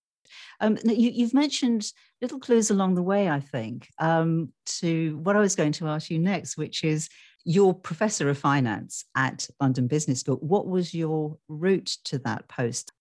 Um, 0.61 0.79
you, 0.85 1.25
have 1.25 1.35
mentioned 1.35 1.91
little 2.21 2.39
clues 2.39 2.71
along 2.71 2.95
the 2.95 3.03
way, 3.03 3.31
I 3.31 3.41
think, 3.41 3.89
um, 3.99 4.53
to 4.81 5.19
what 5.19 5.37
I 5.37 5.41
was 5.41 5.57
going 5.57 5.73
to 5.73 5.89
ask 5.89 6.11
you 6.11 6.19
next, 6.19 6.57
which 6.57 6.85
is 6.85 7.09
your 7.45 7.73
professor 7.73 8.29
of 8.29 8.37
finance 8.37 9.05
at 9.17 9.49
London 9.61 9.87
Business 9.87 10.21
School. 10.21 10.37
What 10.37 10.67
was 10.67 10.93
your 10.93 11.39
route 11.49 11.97
to 12.05 12.19
that 12.21 12.47
post? 12.49 12.93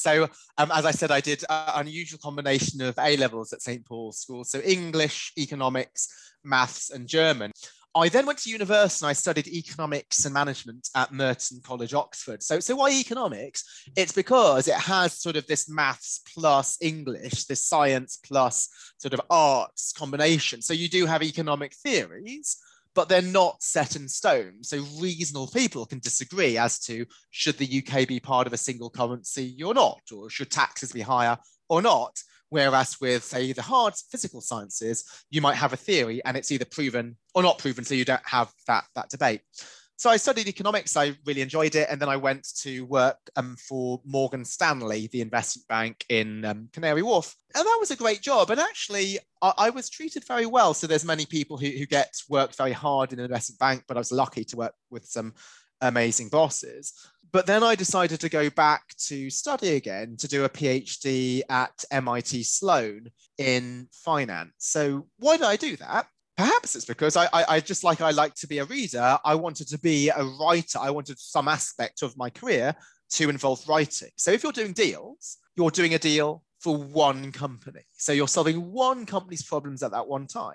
So, 0.00 0.28
um, 0.58 0.70
as 0.72 0.84
I 0.84 0.90
said, 0.90 1.10
I 1.10 1.20
did 1.20 1.44
an 1.48 1.86
unusual 1.86 2.18
combination 2.22 2.80
of 2.82 2.98
A 2.98 3.16
levels 3.16 3.52
at 3.52 3.62
St. 3.62 3.84
Paul's 3.84 4.18
School. 4.18 4.44
So, 4.44 4.60
English, 4.60 5.32
economics, 5.38 6.08
maths, 6.44 6.90
and 6.90 7.06
German. 7.06 7.52
I 7.94 8.08
then 8.08 8.24
went 8.24 8.38
to 8.40 8.50
university 8.50 9.04
and 9.04 9.10
I 9.10 9.14
studied 9.14 9.48
economics 9.48 10.24
and 10.24 10.32
management 10.32 10.88
at 10.94 11.12
Merton 11.12 11.60
College, 11.64 11.92
Oxford. 11.92 12.40
So, 12.40 12.60
so 12.60 12.76
why 12.76 12.90
economics? 12.90 13.64
It's 13.96 14.12
because 14.12 14.68
it 14.68 14.76
has 14.76 15.20
sort 15.20 15.34
of 15.34 15.44
this 15.48 15.68
maths 15.68 16.20
plus 16.32 16.78
English, 16.80 17.46
this 17.46 17.66
science 17.66 18.16
plus 18.22 18.68
sort 18.98 19.12
of 19.12 19.20
arts 19.28 19.92
combination. 19.92 20.62
So 20.62 20.72
you 20.72 20.88
do 20.88 21.04
have 21.04 21.24
economic 21.24 21.74
theories, 21.74 22.58
but 22.94 23.08
they're 23.08 23.22
not 23.22 23.62
set 23.62 23.96
in 23.96 24.08
stone. 24.08 24.62
So 24.62 24.84
reasonable 24.98 25.48
people 25.48 25.86
can 25.86 26.00
disagree 26.00 26.58
as 26.58 26.78
to 26.80 27.06
should 27.30 27.58
the 27.58 27.84
UK 27.84 28.08
be 28.08 28.20
part 28.20 28.46
of 28.46 28.52
a 28.52 28.58
single 28.58 28.90
currency 28.90 29.56
or 29.62 29.74
not, 29.74 30.00
or 30.12 30.30
should 30.30 30.50
taxes 30.50 30.92
be 30.92 31.00
higher 31.00 31.38
or 31.68 31.82
not. 31.82 32.20
Whereas 32.48 33.00
with, 33.00 33.22
say, 33.22 33.52
the 33.52 33.62
hard 33.62 33.94
physical 34.10 34.40
sciences, 34.40 35.04
you 35.30 35.40
might 35.40 35.54
have 35.54 35.72
a 35.72 35.76
theory 35.76 36.20
and 36.24 36.36
it's 36.36 36.50
either 36.50 36.64
proven 36.64 37.16
or 37.34 37.44
not 37.44 37.58
proven, 37.58 37.84
so 37.84 37.94
you 37.94 38.04
don't 38.04 38.20
have 38.24 38.52
that, 38.66 38.84
that 38.96 39.08
debate. 39.08 39.42
So 40.00 40.08
I 40.08 40.16
studied 40.16 40.48
economics. 40.48 40.96
I 40.96 41.14
really 41.26 41.42
enjoyed 41.42 41.74
it, 41.74 41.86
and 41.90 42.00
then 42.00 42.08
I 42.08 42.16
went 42.16 42.48
to 42.62 42.86
work 42.86 43.18
um, 43.36 43.54
for 43.56 44.00
Morgan 44.06 44.46
Stanley, 44.46 45.10
the 45.12 45.20
investment 45.20 45.68
bank 45.68 46.06
in 46.08 46.42
um, 46.46 46.70
Canary 46.72 47.02
Wharf, 47.02 47.36
and 47.54 47.66
that 47.66 47.76
was 47.78 47.90
a 47.90 47.96
great 47.96 48.22
job. 48.22 48.48
And 48.48 48.58
actually, 48.58 49.18
I, 49.42 49.52
I 49.58 49.68
was 49.68 49.90
treated 49.90 50.24
very 50.26 50.46
well. 50.46 50.72
So 50.72 50.86
there's 50.86 51.04
many 51.04 51.26
people 51.26 51.58
who, 51.58 51.66
who 51.66 51.84
get 51.84 52.14
work 52.30 52.56
very 52.56 52.72
hard 52.72 53.12
in 53.12 53.18
an 53.18 53.26
investment 53.26 53.58
bank, 53.58 53.84
but 53.86 53.98
I 53.98 54.00
was 54.00 54.10
lucky 54.10 54.42
to 54.42 54.56
work 54.56 54.72
with 54.88 55.04
some 55.04 55.34
amazing 55.82 56.30
bosses. 56.30 56.94
But 57.30 57.44
then 57.44 57.62
I 57.62 57.74
decided 57.74 58.20
to 58.20 58.30
go 58.30 58.48
back 58.48 58.94
to 59.08 59.28
study 59.28 59.76
again 59.76 60.16
to 60.16 60.28
do 60.28 60.44
a 60.44 60.48
PhD 60.48 61.42
at 61.50 61.84
MIT 61.90 62.44
Sloan 62.44 63.10
in 63.36 63.86
finance. 63.92 64.52
So 64.56 65.08
why 65.18 65.36
did 65.36 65.44
I 65.44 65.56
do 65.56 65.76
that? 65.76 66.06
Perhaps 66.40 66.74
it's 66.74 66.86
because 66.86 67.16
I, 67.16 67.26
I, 67.34 67.44
I, 67.48 67.60
just 67.60 67.84
like 67.84 68.00
I 68.00 68.12
like 68.12 68.34
to 68.36 68.46
be 68.46 68.58
a 68.58 68.64
reader, 68.64 69.18
I 69.22 69.34
wanted 69.34 69.68
to 69.68 69.78
be 69.78 70.08
a 70.08 70.24
writer. 70.24 70.78
I 70.80 70.90
wanted 70.90 71.18
some 71.18 71.48
aspect 71.48 72.00
of 72.00 72.16
my 72.16 72.30
career 72.30 72.74
to 73.10 73.28
involve 73.28 73.62
writing. 73.68 74.08
So 74.16 74.30
if 74.30 74.42
you're 74.42 74.50
doing 74.50 74.72
deals, 74.72 75.36
you're 75.54 75.70
doing 75.70 75.92
a 75.92 75.98
deal 75.98 76.42
for 76.58 76.78
one 76.78 77.30
company. 77.30 77.82
So 77.92 78.12
you're 78.12 78.26
solving 78.26 78.72
one 78.72 79.04
company's 79.04 79.42
problems 79.42 79.82
at 79.82 79.90
that 79.90 80.08
one 80.08 80.26
time. 80.26 80.54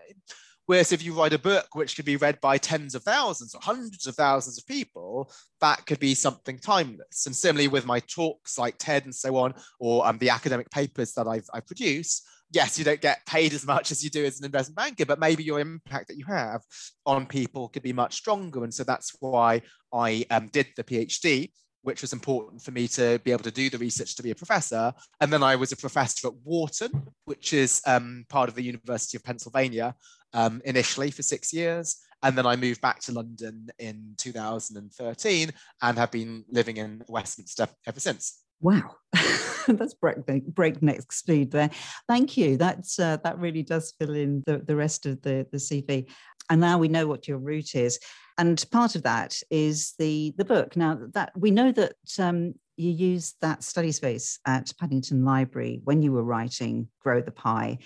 Whereas 0.66 0.92
if 0.92 1.04
you 1.04 1.14
write 1.14 1.34
a 1.34 1.38
book 1.38 1.68
which 1.74 1.96
could 1.96 2.06
be 2.06 2.16
read 2.16 2.42
by 2.42 2.58
tens 2.58 2.96
of 2.96 3.04
thousands 3.04 3.54
or 3.54 3.62
hundreds 3.62 4.08
of 4.08 4.16
thousands 4.16 4.58
of 4.58 4.66
people, 4.66 5.32
that 5.62 5.86
could 5.86 6.00
be 6.00 6.16
something 6.16 6.58
timeless. 6.58 7.28
And 7.28 7.36
similarly 7.36 7.68
with 7.68 7.86
my 7.86 8.00
talks 8.00 8.58
like 8.58 8.80
TED 8.80 9.06
and 9.06 9.14
so 9.14 9.38
on, 9.38 9.54
or 9.80 10.08
um, 10.08 10.18
the 10.18 10.32
academic 10.32 10.72
papers 10.72 11.14
that 11.14 11.28
I've, 11.28 11.46
I've 11.54 11.68
produced, 11.68 12.28
yes, 12.52 12.78
you 12.78 12.86
don't 12.86 13.02
get 13.02 13.26
paid 13.26 13.54
as 13.54 13.66
much 13.66 13.92
as 13.92 14.04
you 14.04 14.10
do 14.10 14.26
as 14.26 14.40
an 14.40 14.46
investment 14.46 14.78
banker, 14.78 15.06
but 15.06 15.20
maybe 15.20 15.44
your 15.44 15.60
impact 15.60 16.08
that 16.08 16.18
you 16.18 16.26
have 16.26 16.62
on 17.06 17.26
people 17.26 17.70
could 17.70 17.84
be 17.84 17.94
much 17.94 18.16
stronger. 18.16 18.64
And 18.64 18.74
so 18.74 18.84
that's 18.84 19.16
why 19.20 19.62
I 19.94 20.26
um, 20.30 20.48
did 20.48 20.68
the 20.76 20.84
PhD 20.84 21.50
which 21.86 22.02
was 22.02 22.14
important 22.14 22.62
for 22.64 22.72
me 22.72 22.88
to 22.88 23.20
be 23.24 23.32
able 23.32 23.44
to 23.44 23.52
do 23.52 23.70
the 23.70 23.78
research 23.78 24.16
to 24.16 24.24
be 24.24 24.32
a 24.32 24.36
professor. 24.36 24.92
And 25.22 25.32
then 25.32 25.44
I 25.44 25.56
was 25.56 25.72
a 25.72 25.78
professor 25.78 26.28
at 26.28 26.34
Wharton, 26.44 26.92
which 27.26 27.54
is 27.54 27.80
um, 27.86 28.26
part 28.28 28.50
of 28.50 28.56
the 28.56 28.64
University 28.64 29.18
of 29.18 29.24
Pennsylvania, 29.24 29.94
um, 30.34 30.64
initially 30.66 31.12
for 31.12 31.22
six 31.22 31.54
years. 31.54 31.98
And 32.24 32.36
then 32.36 32.48
I 32.48 32.56
moved 32.56 32.82
back 32.82 33.02
to 33.02 33.12
London 33.12 33.68
in 33.78 34.16
2013 34.18 35.52
and 35.84 35.98
have 35.98 36.10
been 36.10 36.44
living 36.50 36.78
in 36.78 37.04
Westminster 37.08 37.68
ever 37.86 38.00
since. 38.00 38.45
Wow, 38.66 38.96
that's 39.68 39.94
breakneck, 39.94 40.44
breakneck 40.46 41.12
speed 41.12 41.52
there. 41.52 41.70
Thank 42.08 42.38
you. 42.38 42.58
That's 42.58 43.00
uh, 43.00 43.18
that 43.24 43.40
really 43.40 43.64
does 43.64 43.94
fill 44.00 44.16
in 44.16 44.44
the, 44.46 44.58
the 44.58 44.76
rest 44.76 45.06
of 45.06 45.22
the, 45.22 45.48
the 45.52 45.58
CV. 45.58 46.10
And 46.50 46.62
now 46.62 46.78
we 46.78 46.88
know 46.88 47.08
what 47.08 47.28
your 47.28 47.38
route 47.38 47.76
is 47.76 48.00
and 48.38 48.64
part 48.72 48.96
of 48.96 49.04
that 49.04 49.40
is 49.50 49.94
the 49.98 50.34
the 50.38 50.46
book 50.46 50.76
now 50.76 51.00
that 51.14 51.32
we 51.36 51.52
know 51.52 51.72
that 51.72 51.96
um, 52.20 52.54
you 52.78 52.92
used 52.92 53.36
that 53.42 53.64
study 53.64 53.92
space 53.92 54.40
at 54.46 54.72
paddington 54.80 55.24
library 55.24 55.82
when 55.84 56.02
you 56.02 56.12
were 56.12 56.24
writing 56.24 56.88
grow 57.00 57.22
the 57.22 57.32
pie 57.32 57.78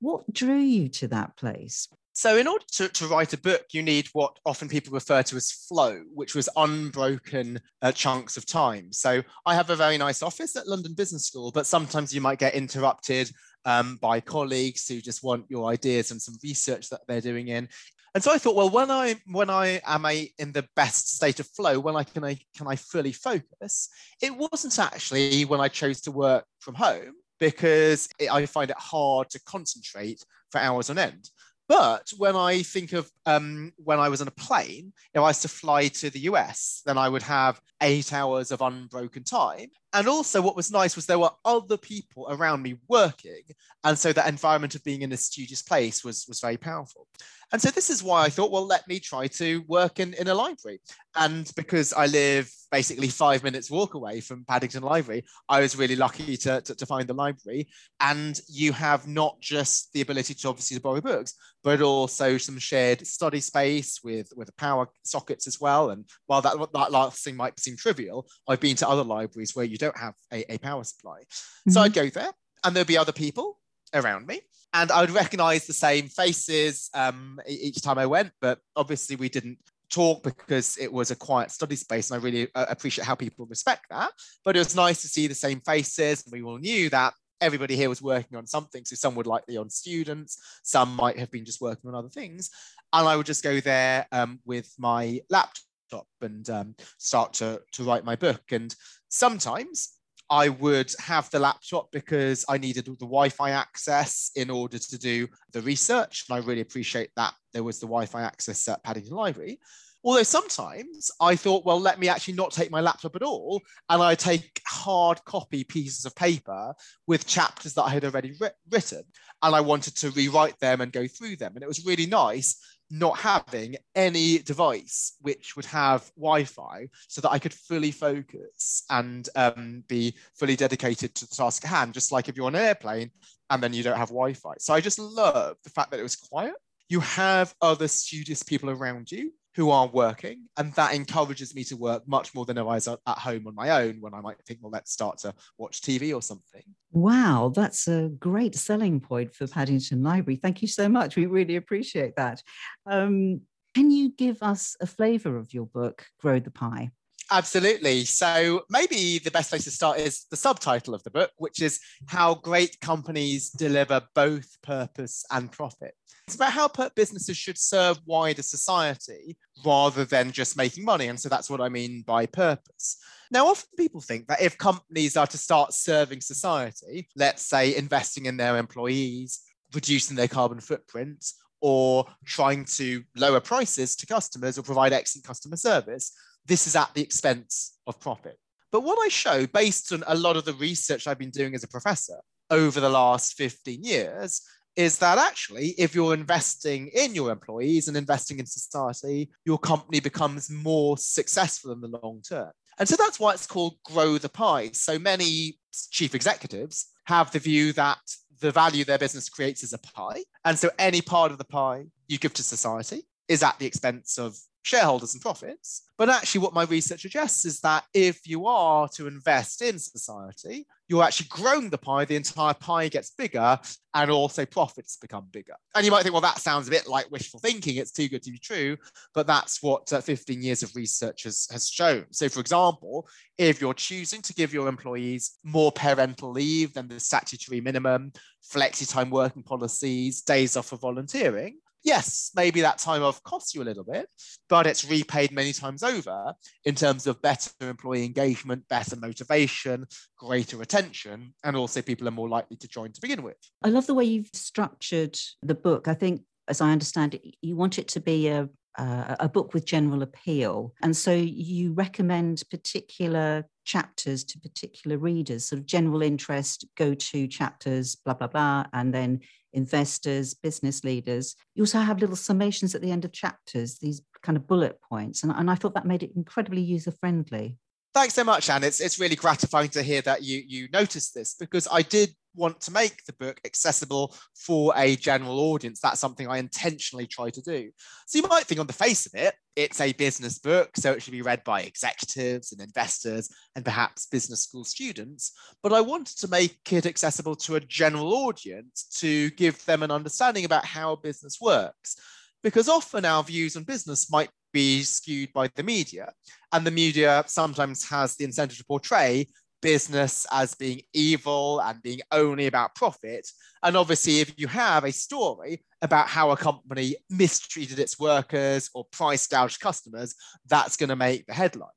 what 0.00 0.32
drew 0.32 0.58
you 0.58 0.88
to 0.88 1.08
that 1.08 1.36
place 1.36 1.88
so 2.18 2.36
in 2.36 2.48
order 2.48 2.64
to, 2.72 2.88
to 2.88 3.06
write 3.06 3.32
a 3.32 3.38
book 3.38 3.66
you 3.72 3.80
need 3.80 4.08
what 4.12 4.36
often 4.44 4.68
people 4.68 4.92
refer 4.92 5.22
to 5.22 5.36
as 5.36 5.52
flow 5.52 6.00
which 6.12 6.34
was 6.34 6.48
unbroken 6.56 7.60
uh, 7.82 7.92
chunks 7.92 8.36
of 8.36 8.44
time. 8.44 8.92
So 8.92 9.22
i 9.46 9.54
have 9.54 9.70
a 9.70 9.76
very 9.76 9.98
nice 9.98 10.20
office 10.22 10.56
at 10.56 10.66
london 10.66 10.94
business 10.94 11.26
school 11.26 11.52
but 11.52 11.66
sometimes 11.66 12.12
you 12.12 12.20
might 12.20 12.40
get 12.40 12.54
interrupted 12.54 13.30
um, 13.64 13.98
by 14.00 14.20
colleagues 14.20 14.88
who 14.88 15.00
just 15.00 15.22
want 15.22 15.44
your 15.48 15.70
ideas 15.70 16.10
and 16.10 16.20
some 16.20 16.36
research 16.42 16.88
that 16.88 17.02
they're 17.06 17.20
doing 17.20 17.48
in. 17.48 17.68
And 18.14 18.24
so 18.24 18.32
I 18.32 18.38
thought, 18.38 18.56
well, 18.56 18.70
when 18.70 18.90
I 18.90 19.16
when 19.26 19.50
I 19.50 19.80
am 19.86 20.06
in 20.06 20.52
the 20.52 20.66
best 20.74 21.14
state 21.14 21.38
of 21.38 21.46
flow, 21.46 21.78
when 21.78 21.94
I 21.94 22.02
can 22.02 22.24
I 22.24 22.38
can 22.56 22.66
I 22.66 22.76
fully 22.76 23.12
focus, 23.12 23.90
it 24.22 24.34
wasn't 24.34 24.78
actually 24.78 25.44
when 25.44 25.60
I 25.60 25.68
chose 25.68 26.00
to 26.02 26.10
work 26.10 26.44
from 26.60 26.74
home 26.74 27.12
because 27.38 28.08
I 28.30 28.46
find 28.46 28.70
it 28.70 28.78
hard 28.78 29.30
to 29.30 29.40
concentrate 29.44 30.24
for 30.50 30.58
hours 30.60 30.90
on 30.90 30.98
end. 30.98 31.28
But 31.68 32.10
when 32.16 32.34
I 32.34 32.62
think 32.62 32.94
of 32.94 33.10
um, 33.26 33.72
when 33.76 33.98
I 33.98 34.08
was 34.08 34.22
on 34.22 34.28
a 34.28 34.32
plane, 34.32 34.92
if 35.12 35.18
I 35.18 35.20
was 35.20 35.40
to 35.42 35.48
fly 35.48 35.88
to 35.88 36.08
the 36.08 36.20
US, 36.20 36.82
then 36.86 36.96
I 36.96 37.10
would 37.10 37.22
have 37.22 37.60
eight 37.82 38.12
hours 38.12 38.50
of 38.50 38.62
unbroken 38.62 39.22
time. 39.22 39.68
And 39.92 40.08
also, 40.08 40.40
what 40.40 40.56
was 40.56 40.70
nice 40.70 40.96
was 40.96 41.04
there 41.04 41.18
were 41.18 41.30
other 41.44 41.76
people 41.76 42.26
around 42.30 42.62
me 42.62 42.76
working. 42.88 43.42
And 43.84 43.98
so 43.98 44.12
that 44.12 44.28
environment 44.28 44.74
of 44.74 44.84
being 44.84 45.02
in 45.02 45.12
a 45.12 45.16
studious 45.16 45.62
place 45.62 46.02
was, 46.02 46.24
was 46.26 46.40
very 46.40 46.56
powerful. 46.56 47.06
And 47.52 47.62
so 47.62 47.70
this 47.70 47.88
is 47.88 48.02
why 48.02 48.24
I 48.24 48.28
thought, 48.28 48.50
well, 48.50 48.66
let 48.66 48.86
me 48.88 49.00
try 49.00 49.26
to 49.26 49.64
work 49.68 50.00
in, 50.00 50.12
in 50.14 50.28
a 50.28 50.34
library. 50.34 50.80
And 51.16 51.50
because 51.56 51.92
I 51.94 52.06
live 52.06 52.50
basically 52.70 53.08
five 53.08 53.42
minutes 53.42 53.70
walk 53.70 53.94
away 53.94 54.20
from 54.20 54.44
Paddington 54.44 54.82
Library, 54.82 55.24
I 55.48 55.60
was 55.60 55.76
really 55.76 55.96
lucky 55.96 56.36
to, 56.36 56.60
to, 56.60 56.74
to, 56.74 56.86
find 56.86 57.08
the 57.08 57.14
library. 57.14 57.68
And 58.00 58.38
you 58.48 58.72
have 58.72 59.08
not 59.08 59.40
just 59.40 59.92
the 59.94 60.02
ability 60.02 60.34
to 60.34 60.48
obviously 60.48 60.76
to 60.76 60.82
borrow 60.82 61.00
books, 61.00 61.34
but 61.64 61.80
also 61.80 62.36
some 62.36 62.58
shared 62.58 63.06
study 63.06 63.40
space 63.40 64.00
with, 64.04 64.30
with 64.36 64.54
power 64.58 64.88
sockets 65.04 65.46
as 65.46 65.58
well. 65.58 65.90
And 65.90 66.04
while 66.26 66.42
that, 66.42 66.56
that 66.74 66.92
last 66.92 67.24
thing 67.24 67.36
might 67.36 67.58
seem 67.58 67.76
trivial, 67.76 68.26
I've 68.46 68.60
been 68.60 68.76
to 68.76 68.88
other 68.88 69.04
libraries 69.04 69.56
where 69.56 69.64
you 69.64 69.78
don't 69.78 69.96
have 69.96 70.14
a, 70.32 70.52
a 70.52 70.58
power 70.58 70.84
supply. 70.84 71.20
Mm-hmm. 71.20 71.70
So 71.70 71.80
I'd 71.80 71.94
go 71.94 72.10
there 72.10 72.32
and 72.64 72.76
there'd 72.76 72.86
be 72.86 72.98
other 72.98 73.12
people 73.12 73.58
around 73.94 74.26
me 74.26 74.40
and 74.74 74.90
I 74.90 75.00
would 75.00 75.10
recognize 75.10 75.66
the 75.66 75.72
same 75.72 76.08
faces 76.08 76.90
um, 76.94 77.40
each 77.46 77.80
time 77.82 77.98
I 77.98 78.06
went, 78.06 78.32
but 78.40 78.58
obviously 78.76 79.16
we 79.16 79.28
didn't 79.28 79.58
talk 79.90 80.22
because 80.22 80.76
it 80.78 80.92
was 80.92 81.10
a 81.10 81.16
quiet 81.16 81.50
study 81.50 81.76
space 81.76 82.10
and 82.10 82.20
I 82.20 82.22
really 82.22 82.48
uh, 82.54 82.66
appreciate 82.68 83.06
how 83.06 83.14
people 83.14 83.46
respect 83.46 83.86
that. 83.90 84.10
But 84.44 84.56
it 84.56 84.60
was 84.60 84.76
nice 84.76 85.00
to 85.02 85.08
see 85.08 85.26
the 85.26 85.34
same 85.34 85.60
faces 85.60 86.24
and 86.24 86.32
we 86.32 86.42
all 86.42 86.58
knew 86.58 86.90
that 86.90 87.14
everybody 87.40 87.76
here 87.76 87.88
was 87.88 88.02
working 88.02 88.36
on 88.36 88.46
something. 88.46 88.84
So 88.84 88.96
some 88.96 89.14
would 89.14 89.26
likely 89.26 89.56
on 89.56 89.70
students, 89.70 90.38
some 90.62 90.94
might 90.94 91.18
have 91.18 91.30
been 91.30 91.44
just 91.44 91.60
working 91.60 91.88
on 91.88 91.94
other 91.94 92.08
things. 92.08 92.50
And 92.92 93.08
I 93.08 93.16
would 93.16 93.26
just 93.26 93.44
go 93.44 93.60
there 93.60 94.06
um, 94.12 94.40
with 94.44 94.72
my 94.78 95.20
laptop 95.30 96.06
and 96.20 96.48
um, 96.50 96.74
start 96.98 97.34
to, 97.34 97.62
to 97.72 97.84
write 97.84 98.04
my 98.04 98.16
book. 98.16 98.42
And 98.50 98.74
sometimes 99.08 99.97
I 100.30 100.50
would 100.50 100.92
have 100.98 101.30
the 101.30 101.38
laptop 101.38 101.90
because 101.90 102.44
I 102.48 102.58
needed 102.58 102.84
the 102.84 102.94
Wi-Fi 102.96 103.50
access 103.50 104.30
in 104.36 104.50
order 104.50 104.78
to 104.78 104.98
do 104.98 105.26
the 105.52 105.62
research. 105.62 106.24
And 106.28 106.36
I 106.36 106.46
really 106.46 106.60
appreciate 106.60 107.10
that 107.16 107.34
there 107.52 107.64
was 107.64 107.80
the 107.80 107.86
Wi-Fi 107.86 108.22
access 108.22 108.68
at 108.68 108.82
Paddington 108.82 109.14
Library. 109.14 109.58
Although 110.04 110.22
sometimes 110.22 111.10
I 111.20 111.34
thought, 111.34 111.64
well, 111.64 111.80
let 111.80 111.98
me 111.98 112.08
actually 112.08 112.34
not 112.34 112.52
take 112.52 112.70
my 112.70 112.80
laptop 112.80 113.16
at 113.16 113.22
all. 113.22 113.60
And 113.88 114.02
I 114.02 114.14
take 114.14 114.60
hard 114.66 115.24
copy 115.24 115.64
pieces 115.64 116.04
of 116.04 116.14
paper 116.14 116.74
with 117.06 117.26
chapters 117.26 117.74
that 117.74 117.82
I 117.82 117.90
had 117.90 118.04
already 118.04 118.34
written. 118.70 119.02
And 119.42 119.54
I 119.54 119.60
wanted 119.60 119.96
to 119.96 120.10
rewrite 120.10 120.58
them 120.60 120.80
and 120.82 120.92
go 120.92 121.06
through 121.08 121.36
them. 121.36 121.52
And 121.54 121.62
it 121.62 121.68
was 121.68 121.84
really 121.84 122.06
nice 122.06 122.56
not 122.90 123.18
having 123.18 123.76
any 123.94 124.38
device 124.38 125.14
which 125.20 125.56
would 125.56 125.64
have 125.66 126.10
Wi-Fi 126.16 126.88
so 127.06 127.20
that 127.20 127.30
I 127.30 127.38
could 127.38 127.52
fully 127.52 127.90
focus 127.90 128.84
and 128.90 129.28
um, 129.36 129.84
be 129.88 130.14
fully 130.34 130.56
dedicated 130.56 131.14
to 131.14 131.28
the 131.28 131.34
task 131.34 131.64
at 131.64 131.70
hand, 131.70 131.94
just 131.94 132.12
like 132.12 132.28
if 132.28 132.36
you're 132.36 132.46
on 132.46 132.54
an 132.54 132.64
airplane 132.64 133.10
and 133.50 133.62
then 133.62 133.72
you 133.72 133.82
don't 133.82 133.98
have 133.98 134.08
Wi-Fi. 134.08 134.54
So 134.58 134.74
I 134.74 134.80
just 134.80 134.98
love 134.98 135.56
the 135.64 135.70
fact 135.70 135.90
that 135.90 136.00
it 136.00 136.02
was 136.02 136.16
quiet. 136.16 136.54
You 136.88 137.00
have 137.00 137.54
other 137.60 137.88
studious 137.88 138.42
people 138.42 138.70
around 138.70 139.12
you 139.12 139.32
who 139.58 139.70
are 139.70 139.88
working. 139.88 140.44
And 140.56 140.72
that 140.74 140.94
encourages 140.94 141.52
me 141.52 141.64
to 141.64 141.76
work 141.76 142.06
much 142.06 142.32
more 142.32 142.44
than 142.44 142.58
if 142.58 142.62
I 142.62 142.76
was 142.76 142.86
at 142.86 143.00
home 143.06 143.48
on 143.48 143.56
my 143.56 143.70
own 143.82 144.00
when 144.00 144.14
I 144.14 144.20
might 144.20 144.36
think, 144.46 144.60
well, 144.62 144.70
let's 144.70 144.92
start 144.92 145.18
to 145.18 145.34
watch 145.58 145.82
TV 145.82 146.14
or 146.14 146.22
something. 146.22 146.62
Wow, 146.92 147.50
that's 147.52 147.88
a 147.88 148.08
great 148.20 148.54
selling 148.54 149.00
point 149.00 149.34
for 149.34 149.48
Paddington 149.48 150.00
Library. 150.00 150.36
Thank 150.36 150.62
you 150.62 150.68
so 150.68 150.88
much. 150.88 151.16
We 151.16 151.26
really 151.26 151.56
appreciate 151.56 152.14
that. 152.14 152.40
Um, 152.86 153.40
can 153.74 153.90
you 153.90 154.12
give 154.12 154.44
us 154.44 154.76
a 154.80 154.86
flavour 154.86 155.36
of 155.36 155.52
your 155.52 155.66
book, 155.66 156.06
Grow 156.20 156.38
the 156.38 156.52
Pie? 156.52 156.92
Absolutely. 157.30 158.04
So 158.06 158.62
maybe 158.70 159.18
the 159.18 159.30
best 159.30 159.50
place 159.50 159.64
to 159.64 159.70
start 159.70 159.98
is 159.98 160.24
the 160.30 160.36
subtitle 160.36 160.94
of 160.94 161.02
the 161.02 161.10
book, 161.10 161.30
which 161.36 161.60
is 161.60 161.78
How 162.06 162.34
Great 162.34 162.80
Companies 162.80 163.50
Deliver 163.50 164.02
Both 164.14 164.56
Purpose 164.62 165.24
and 165.30 165.52
Profit. 165.52 165.94
It's 166.26 166.36
about 166.36 166.52
how 166.52 166.68
businesses 166.94 167.36
should 167.36 167.58
serve 167.58 167.98
wider 168.06 168.42
society 168.42 169.36
rather 169.64 170.04
than 170.04 170.32
just 170.32 170.56
making 170.56 170.84
money. 170.84 171.08
And 171.08 171.20
so 171.20 171.28
that's 171.28 171.50
what 171.50 171.60
I 171.60 171.68
mean 171.68 172.02
by 172.06 172.26
purpose. 172.26 172.98
Now, 173.30 173.46
often 173.46 173.68
people 173.76 174.00
think 174.00 174.26
that 174.28 174.40
if 174.40 174.56
companies 174.56 175.16
are 175.16 175.26
to 175.26 175.38
start 175.38 175.74
serving 175.74 176.22
society, 176.22 177.08
let's 177.14 177.42
say 177.42 177.76
investing 177.76 178.26
in 178.26 178.38
their 178.38 178.56
employees, 178.56 179.40
reducing 179.74 180.16
their 180.16 180.28
carbon 180.28 180.60
footprint, 180.60 181.26
or 181.60 182.06
trying 182.24 182.64
to 182.64 183.02
lower 183.16 183.40
prices 183.40 183.96
to 183.96 184.06
customers 184.06 184.58
or 184.58 184.62
provide 184.62 184.92
excellent 184.92 185.26
customer 185.26 185.56
service, 185.56 186.12
this 186.48 186.66
is 186.66 186.74
at 186.74 186.92
the 186.94 187.02
expense 187.02 187.78
of 187.86 188.00
profit. 188.00 188.38
But 188.72 188.80
what 188.80 188.98
I 188.98 189.08
show, 189.08 189.46
based 189.46 189.92
on 189.92 190.02
a 190.06 190.14
lot 190.14 190.36
of 190.36 190.44
the 190.44 190.54
research 190.54 191.06
I've 191.06 191.18
been 191.18 191.30
doing 191.30 191.54
as 191.54 191.62
a 191.62 191.68
professor 191.68 192.18
over 192.50 192.80
the 192.80 192.88
last 192.88 193.34
15 193.34 193.84
years, 193.84 194.42
is 194.76 194.98
that 194.98 195.18
actually, 195.18 195.74
if 195.78 195.94
you're 195.94 196.14
investing 196.14 196.88
in 196.88 197.14
your 197.14 197.30
employees 197.30 197.88
and 197.88 197.96
investing 197.96 198.38
in 198.38 198.46
society, 198.46 199.30
your 199.44 199.58
company 199.58 200.00
becomes 200.00 200.50
more 200.50 200.96
successful 200.96 201.72
in 201.72 201.80
the 201.80 202.00
long 202.02 202.22
term. 202.26 202.50
And 202.78 202.88
so 202.88 202.94
that's 202.96 203.18
why 203.18 203.32
it's 203.32 203.46
called 203.46 203.74
grow 203.84 204.18
the 204.18 204.28
pie. 204.28 204.70
So 204.72 204.98
many 204.98 205.58
chief 205.90 206.14
executives 206.14 206.86
have 207.06 207.30
the 207.32 207.40
view 207.40 207.72
that 207.72 207.98
the 208.40 208.52
value 208.52 208.84
their 208.84 208.98
business 208.98 209.28
creates 209.28 209.64
is 209.64 209.72
a 209.72 209.78
pie. 209.78 210.22
And 210.44 210.58
so 210.58 210.70
any 210.78 211.00
part 211.00 211.32
of 211.32 211.38
the 211.38 211.44
pie 211.44 211.86
you 212.06 212.18
give 212.18 212.34
to 212.34 212.44
society 212.44 213.02
is 213.26 213.42
at 213.42 213.58
the 213.58 213.66
expense 213.66 214.16
of 214.16 214.38
shareholders 214.68 215.14
and 215.14 215.22
profits. 215.22 215.82
But 215.96 216.10
actually, 216.10 216.42
what 216.42 216.54
my 216.54 216.64
research 216.64 217.02
suggests 217.02 217.44
is 217.44 217.60
that 217.60 217.84
if 217.94 218.26
you 218.28 218.46
are 218.46 218.88
to 218.90 219.06
invest 219.06 219.62
in 219.62 219.78
society, 219.78 220.66
you're 220.86 221.02
actually 221.02 221.28
growing 221.28 221.70
the 221.70 221.78
pie, 221.78 222.04
the 222.04 222.16
entire 222.16 222.54
pie 222.54 222.88
gets 222.88 223.10
bigger, 223.10 223.58
and 223.94 224.10
also 224.10 224.44
profits 224.44 224.96
become 224.96 225.26
bigger. 225.32 225.54
And 225.74 225.84
you 225.84 225.90
might 225.90 226.02
think, 226.02 226.12
well, 226.12 226.20
that 226.22 226.38
sounds 226.38 226.68
a 226.68 226.70
bit 226.70 226.86
like 226.86 227.10
wishful 227.10 227.40
thinking. 227.40 227.76
It's 227.76 227.90
too 227.90 228.08
good 228.08 228.22
to 228.22 228.30
be 228.30 228.38
true. 228.38 228.76
But 229.14 229.26
that's 229.26 229.62
what 229.62 229.92
uh, 229.92 230.00
15 230.00 230.42
years 230.42 230.62
of 230.62 230.76
research 230.76 231.24
has, 231.24 231.48
has 231.50 231.68
shown. 231.68 232.04
So, 232.10 232.28
for 232.28 232.40
example, 232.40 233.08
if 233.38 233.60
you're 233.60 233.74
choosing 233.74 234.22
to 234.22 234.34
give 234.34 234.52
your 234.52 234.68
employees 234.68 235.38
more 235.42 235.72
parental 235.72 236.30
leave 236.30 236.74
than 236.74 236.88
the 236.88 237.00
statutory 237.00 237.60
minimum, 237.60 238.12
flexi 238.52 238.90
time 238.90 239.10
working 239.10 239.42
policies, 239.42 240.22
days 240.22 240.56
off 240.56 240.66
for 240.66 240.76
volunteering, 240.76 241.58
yes, 241.88 242.30
maybe 242.36 242.60
that 242.60 242.78
time 242.78 243.02
off 243.02 243.22
costs 243.22 243.54
you 243.54 243.62
a 243.62 243.64
little 243.64 243.82
bit, 243.82 244.08
but 244.48 244.66
it's 244.66 244.88
repaid 244.88 245.32
many 245.32 245.52
times 245.52 245.82
over 245.82 246.34
in 246.64 246.74
terms 246.74 247.06
of 247.06 247.20
better 247.22 247.50
employee 247.62 248.04
engagement, 248.04 248.62
better 248.68 248.94
motivation, 248.96 249.86
greater 250.18 250.58
retention, 250.58 251.34
and 251.44 251.56
also 251.56 251.80
people 251.80 252.06
are 252.06 252.12
more 252.12 252.28
likely 252.28 252.58
to 252.58 252.68
join 252.68 252.92
to 252.92 253.00
begin 253.00 253.22
with. 253.22 253.36
I 253.64 253.70
love 253.70 253.86
the 253.86 253.94
way 253.94 254.04
you've 254.04 254.30
structured 254.34 255.18
the 255.42 255.54
book. 255.54 255.88
I 255.88 255.94
think, 255.94 256.22
as 256.46 256.60
I 256.60 256.72
understand 256.72 257.14
it, 257.14 257.22
you 257.40 257.56
want 257.56 257.78
it 257.78 257.88
to 257.88 258.00
be 258.00 258.28
a 258.28 258.48
uh, 258.78 259.16
a 259.18 259.28
book 259.28 259.54
with 259.54 259.64
general 259.64 260.02
appeal. 260.02 260.72
And 260.82 260.96
so 260.96 261.12
you 261.12 261.72
recommend 261.72 262.44
particular 262.48 263.44
chapters 263.64 264.22
to 264.24 264.38
particular 264.38 264.98
readers, 264.98 265.48
sort 265.48 265.58
of 265.58 265.66
general 265.66 266.00
interest, 266.00 266.64
go 266.76 266.94
to 266.94 267.26
chapters, 267.26 267.96
blah, 267.96 268.14
blah, 268.14 268.28
blah, 268.28 268.66
and 268.72 268.94
then 268.94 269.20
investors, 269.52 270.34
business 270.34 270.84
leaders. 270.84 271.34
You 271.54 271.62
also 271.62 271.78
have 271.78 272.00
little 272.00 272.16
summations 272.16 272.74
at 272.74 272.82
the 272.82 272.90
end 272.90 273.04
of 273.04 273.12
chapters, 273.12 273.78
these 273.78 274.02
kind 274.22 274.36
of 274.36 274.46
bullet 274.46 274.80
points. 274.80 275.22
And, 275.22 275.32
and 275.32 275.50
I 275.50 275.54
thought 275.54 275.74
that 275.74 275.86
made 275.86 276.02
it 276.02 276.12
incredibly 276.16 276.62
user 276.62 276.92
friendly. 276.92 277.58
Thanks 277.94 278.14
so 278.14 278.24
much, 278.24 278.50
Anne. 278.50 278.64
It's, 278.64 278.80
it's 278.80 279.00
really 279.00 279.16
gratifying 279.16 279.70
to 279.70 279.82
hear 279.82 280.02
that 280.02 280.22
you, 280.22 280.42
you 280.46 280.68
noticed 280.72 281.14
this 281.14 281.34
because 281.34 281.66
I 281.70 281.82
did 281.82 282.14
want 282.34 282.60
to 282.60 282.70
make 282.70 283.04
the 283.04 283.12
book 283.14 283.40
accessible 283.44 284.14
for 284.34 284.72
a 284.76 284.94
general 284.96 285.40
audience. 285.40 285.80
That's 285.80 285.98
something 285.98 286.28
I 286.28 286.38
intentionally 286.38 287.06
try 287.06 287.30
to 287.30 287.42
do. 287.42 287.70
So 288.06 288.18
you 288.18 288.28
might 288.28 288.44
think 288.44 288.60
on 288.60 288.66
the 288.66 288.72
face 288.72 289.06
of 289.06 289.14
it, 289.14 289.34
it's 289.58 289.80
a 289.80 289.92
business 289.94 290.38
book, 290.38 290.70
so 290.76 290.92
it 290.92 291.02
should 291.02 291.10
be 291.10 291.20
read 291.20 291.42
by 291.42 291.62
executives 291.62 292.52
and 292.52 292.60
investors 292.60 293.28
and 293.56 293.64
perhaps 293.64 294.06
business 294.06 294.44
school 294.44 294.62
students. 294.62 295.32
But 295.64 295.72
I 295.72 295.80
wanted 295.80 296.16
to 296.18 296.28
make 296.28 296.72
it 296.72 296.86
accessible 296.86 297.34
to 297.34 297.56
a 297.56 297.60
general 297.60 298.14
audience 298.14 298.86
to 299.00 299.30
give 299.30 299.64
them 299.64 299.82
an 299.82 299.90
understanding 299.90 300.44
about 300.44 300.64
how 300.64 300.94
business 300.94 301.38
works. 301.40 301.96
Because 302.40 302.68
often 302.68 303.04
our 303.04 303.24
views 303.24 303.56
on 303.56 303.64
business 303.64 304.12
might 304.12 304.30
be 304.52 304.84
skewed 304.84 305.32
by 305.32 305.48
the 305.56 305.64
media. 305.64 306.12
And 306.52 306.64
the 306.64 306.70
media 306.70 307.24
sometimes 307.26 307.88
has 307.88 308.14
the 308.14 308.26
incentive 308.26 308.58
to 308.58 308.64
portray 308.64 309.26
business 309.60 310.26
as 310.32 310.54
being 310.54 310.82
evil 310.92 311.60
and 311.60 311.82
being 311.82 312.00
only 312.12 312.46
about 312.46 312.74
profit. 312.74 313.26
And 313.62 313.76
obviously, 313.76 314.20
if 314.20 314.34
you 314.38 314.46
have 314.48 314.84
a 314.84 314.92
story 314.92 315.64
about 315.82 316.08
how 316.08 316.30
a 316.30 316.36
company 316.36 316.96
mistreated 317.10 317.78
its 317.78 317.98
workers 317.98 318.70
or 318.74 318.84
price 318.92 319.26
gouged 319.26 319.60
customers, 319.60 320.14
that's 320.48 320.76
going 320.76 320.90
to 320.90 320.96
make 320.96 321.26
the 321.26 321.34
headlines. 321.34 321.72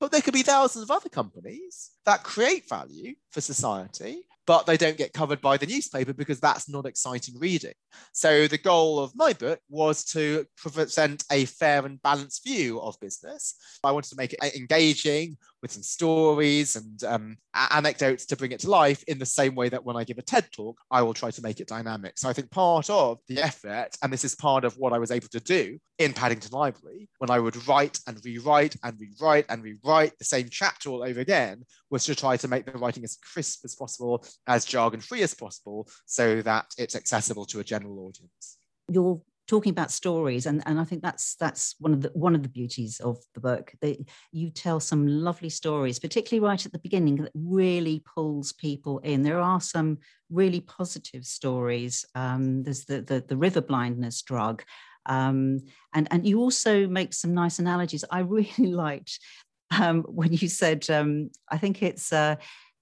But 0.00 0.10
there 0.10 0.20
could 0.20 0.34
be 0.34 0.42
thousands 0.42 0.84
of 0.84 0.90
other 0.90 1.08
companies 1.08 1.90
that 2.04 2.24
create 2.24 2.68
value 2.68 3.14
for 3.30 3.40
society 3.40 4.26
but 4.46 4.66
they 4.66 4.76
don't 4.76 4.96
get 4.96 5.12
covered 5.12 5.40
by 5.40 5.56
the 5.56 5.66
newspaper 5.66 6.12
because 6.12 6.40
that's 6.40 6.68
not 6.68 6.86
exciting 6.86 7.38
reading. 7.38 7.74
So 8.12 8.48
the 8.48 8.58
goal 8.58 8.98
of 8.98 9.12
my 9.14 9.32
book 9.32 9.60
was 9.68 10.04
to 10.06 10.44
present 10.56 11.24
a 11.30 11.44
fair 11.44 11.86
and 11.86 12.02
balanced 12.02 12.44
view 12.44 12.80
of 12.80 12.98
business. 13.00 13.54
I 13.84 13.92
wanted 13.92 14.10
to 14.10 14.16
make 14.16 14.32
it 14.32 14.56
engaging 14.56 15.36
with 15.62 15.70
some 15.70 15.82
stories 15.82 16.76
and 16.76 17.04
um, 17.04 17.36
anecdotes 17.54 18.26
to 18.26 18.36
bring 18.36 18.50
it 18.50 18.60
to 18.60 18.68
life 18.70 19.02
in 19.04 19.18
the 19.18 19.24
same 19.24 19.54
way 19.54 19.68
that 19.68 19.84
when 19.84 19.96
I 19.96 20.04
give 20.04 20.18
a 20.18 20.22
TED 20.22 20.50
talk, 20.52 20.78
I 20.90 21.02
will 21.02 21.14
try 21.14 21.30
to 21.30 21.42
make 21.42 21.60
it 21.60 21.68
dynamic. 21.68 22.18
So 22.18 22.28
I 22.28 22.32
think 22.32 22.50
part 22.50 22.90
of 22.90 23.18
the 23.28 23.40
effort, 23.40 23.90
and 24.02 24.12
this 24.12 24.24
is 24.24 24.34
part 24.34 24.64
of 24.64 24.76
what 24.76 24.92
I 24.92 24.98
was 24.98 25.12
able 25.12 25.28
to 25.28 25.40
do 25.40 25.78
in 25.98 26.12
Paddington 26.12 26.50
Library, 26.52 27.08
when 27.18 27.30
I 27.30 27.38
would 27.38 27.66
write 27.68 28.00
and 28.06 28.20
rewrite 28.24 28.76
and 28.82 29.00
rewrite 29.00 29.46
and 29.48 29.62
rewrite 29.62 30.18
the 30.18 30.24
same 30.24 30.48
chapter 30.50 30.90
all 30.90 31.04
over 31.04 31.20
again, 31.20 31.64
was 31.90 32.04
to 32.06 32.14
try 32.14 32.36
to 32.36 32.48
make 32.48 32.66
the 32.66 32.72
writing 32.72 33.04
as 33.04 33.16
crisp 33.32 33.64
as 33.64 33.76
possible, 33.76 34.24
as 34.48 34.64
jargon 34.64 35.00
free 35.00 35.22
as 35.22 35.34
possible, 35.34 35.88
so 36.06 36.42
that 36.42 36.66
it's 36.76 36.96
accessible 36.96 37.44
to 37.46 37.60
a 37.60 37.64
general 37.64 38.00
audience. 38.00 38.58
You're 38.90 39.20
talking 39.52 39.70
about 39.70 39.90
stories 39.90 40.46
and, 40.46 40.62
and 40.64 40.80
i 40.80 40.84
think 40.84 41.02
that's 41.02 41.34
that's 41.34 41.74
one 41.78 41.92
of 41.92 42.00
the 42.00 42.10
one 42.14 42.34
of 42.34 42.42
the 42.42 42.48
beauties 42.48 43.00
of 43.00 43.18
the 43.34 43.40
book. 43.40 43.72
That 43.82 43.98
you 44.30 44.48
tell 44.48 44.80
some 44.80 45.06
lovely 45.06 45.50
stories 45.50 45.98
particularly 45.98 46.42
right 46.48 46.64
at 46.64 46.72
the 46.72 46.78
beginning 46.86 47.16
that 47.16 47.32
really 47.34 48.02
pulls 48.14 48.52
people 48.52 48.98
in. 49.00 49.22
There 49.22 49.40
are 49.40 49.60
some 49.60 49.98
really 50.30 50.60
positive 50.60 51.26
stories. 51.26 52.06
Um, 52.14 52.62
there's 52.62 52.86
the, 52.86 53.02
the 53.02 53.24
the 53.28 53.36
river 53.36 53.60
blindness 53.60 54.22
drug. 54.22 54.62
Um, 55.04 55.60
and 55.92 56.08
and 56.10 56.26
you 56.26 56.40
also 56.40 56.86
make 56.86 57.12
some 57.12 57.34
nice 57.34 57.58
analogies. 57.58 58.06
I 58.10 58.20
really 58.38 58.72
liked 58.86 59.18
um, 59.78 60.02
when 60.20 60.32
you 60.32 60.48
said 60.48 60.88
um, 60.90 61.30
i 61.50 61.58
think 61.58 61.82
it's 61.82 62.12
uh, 62.12 62.36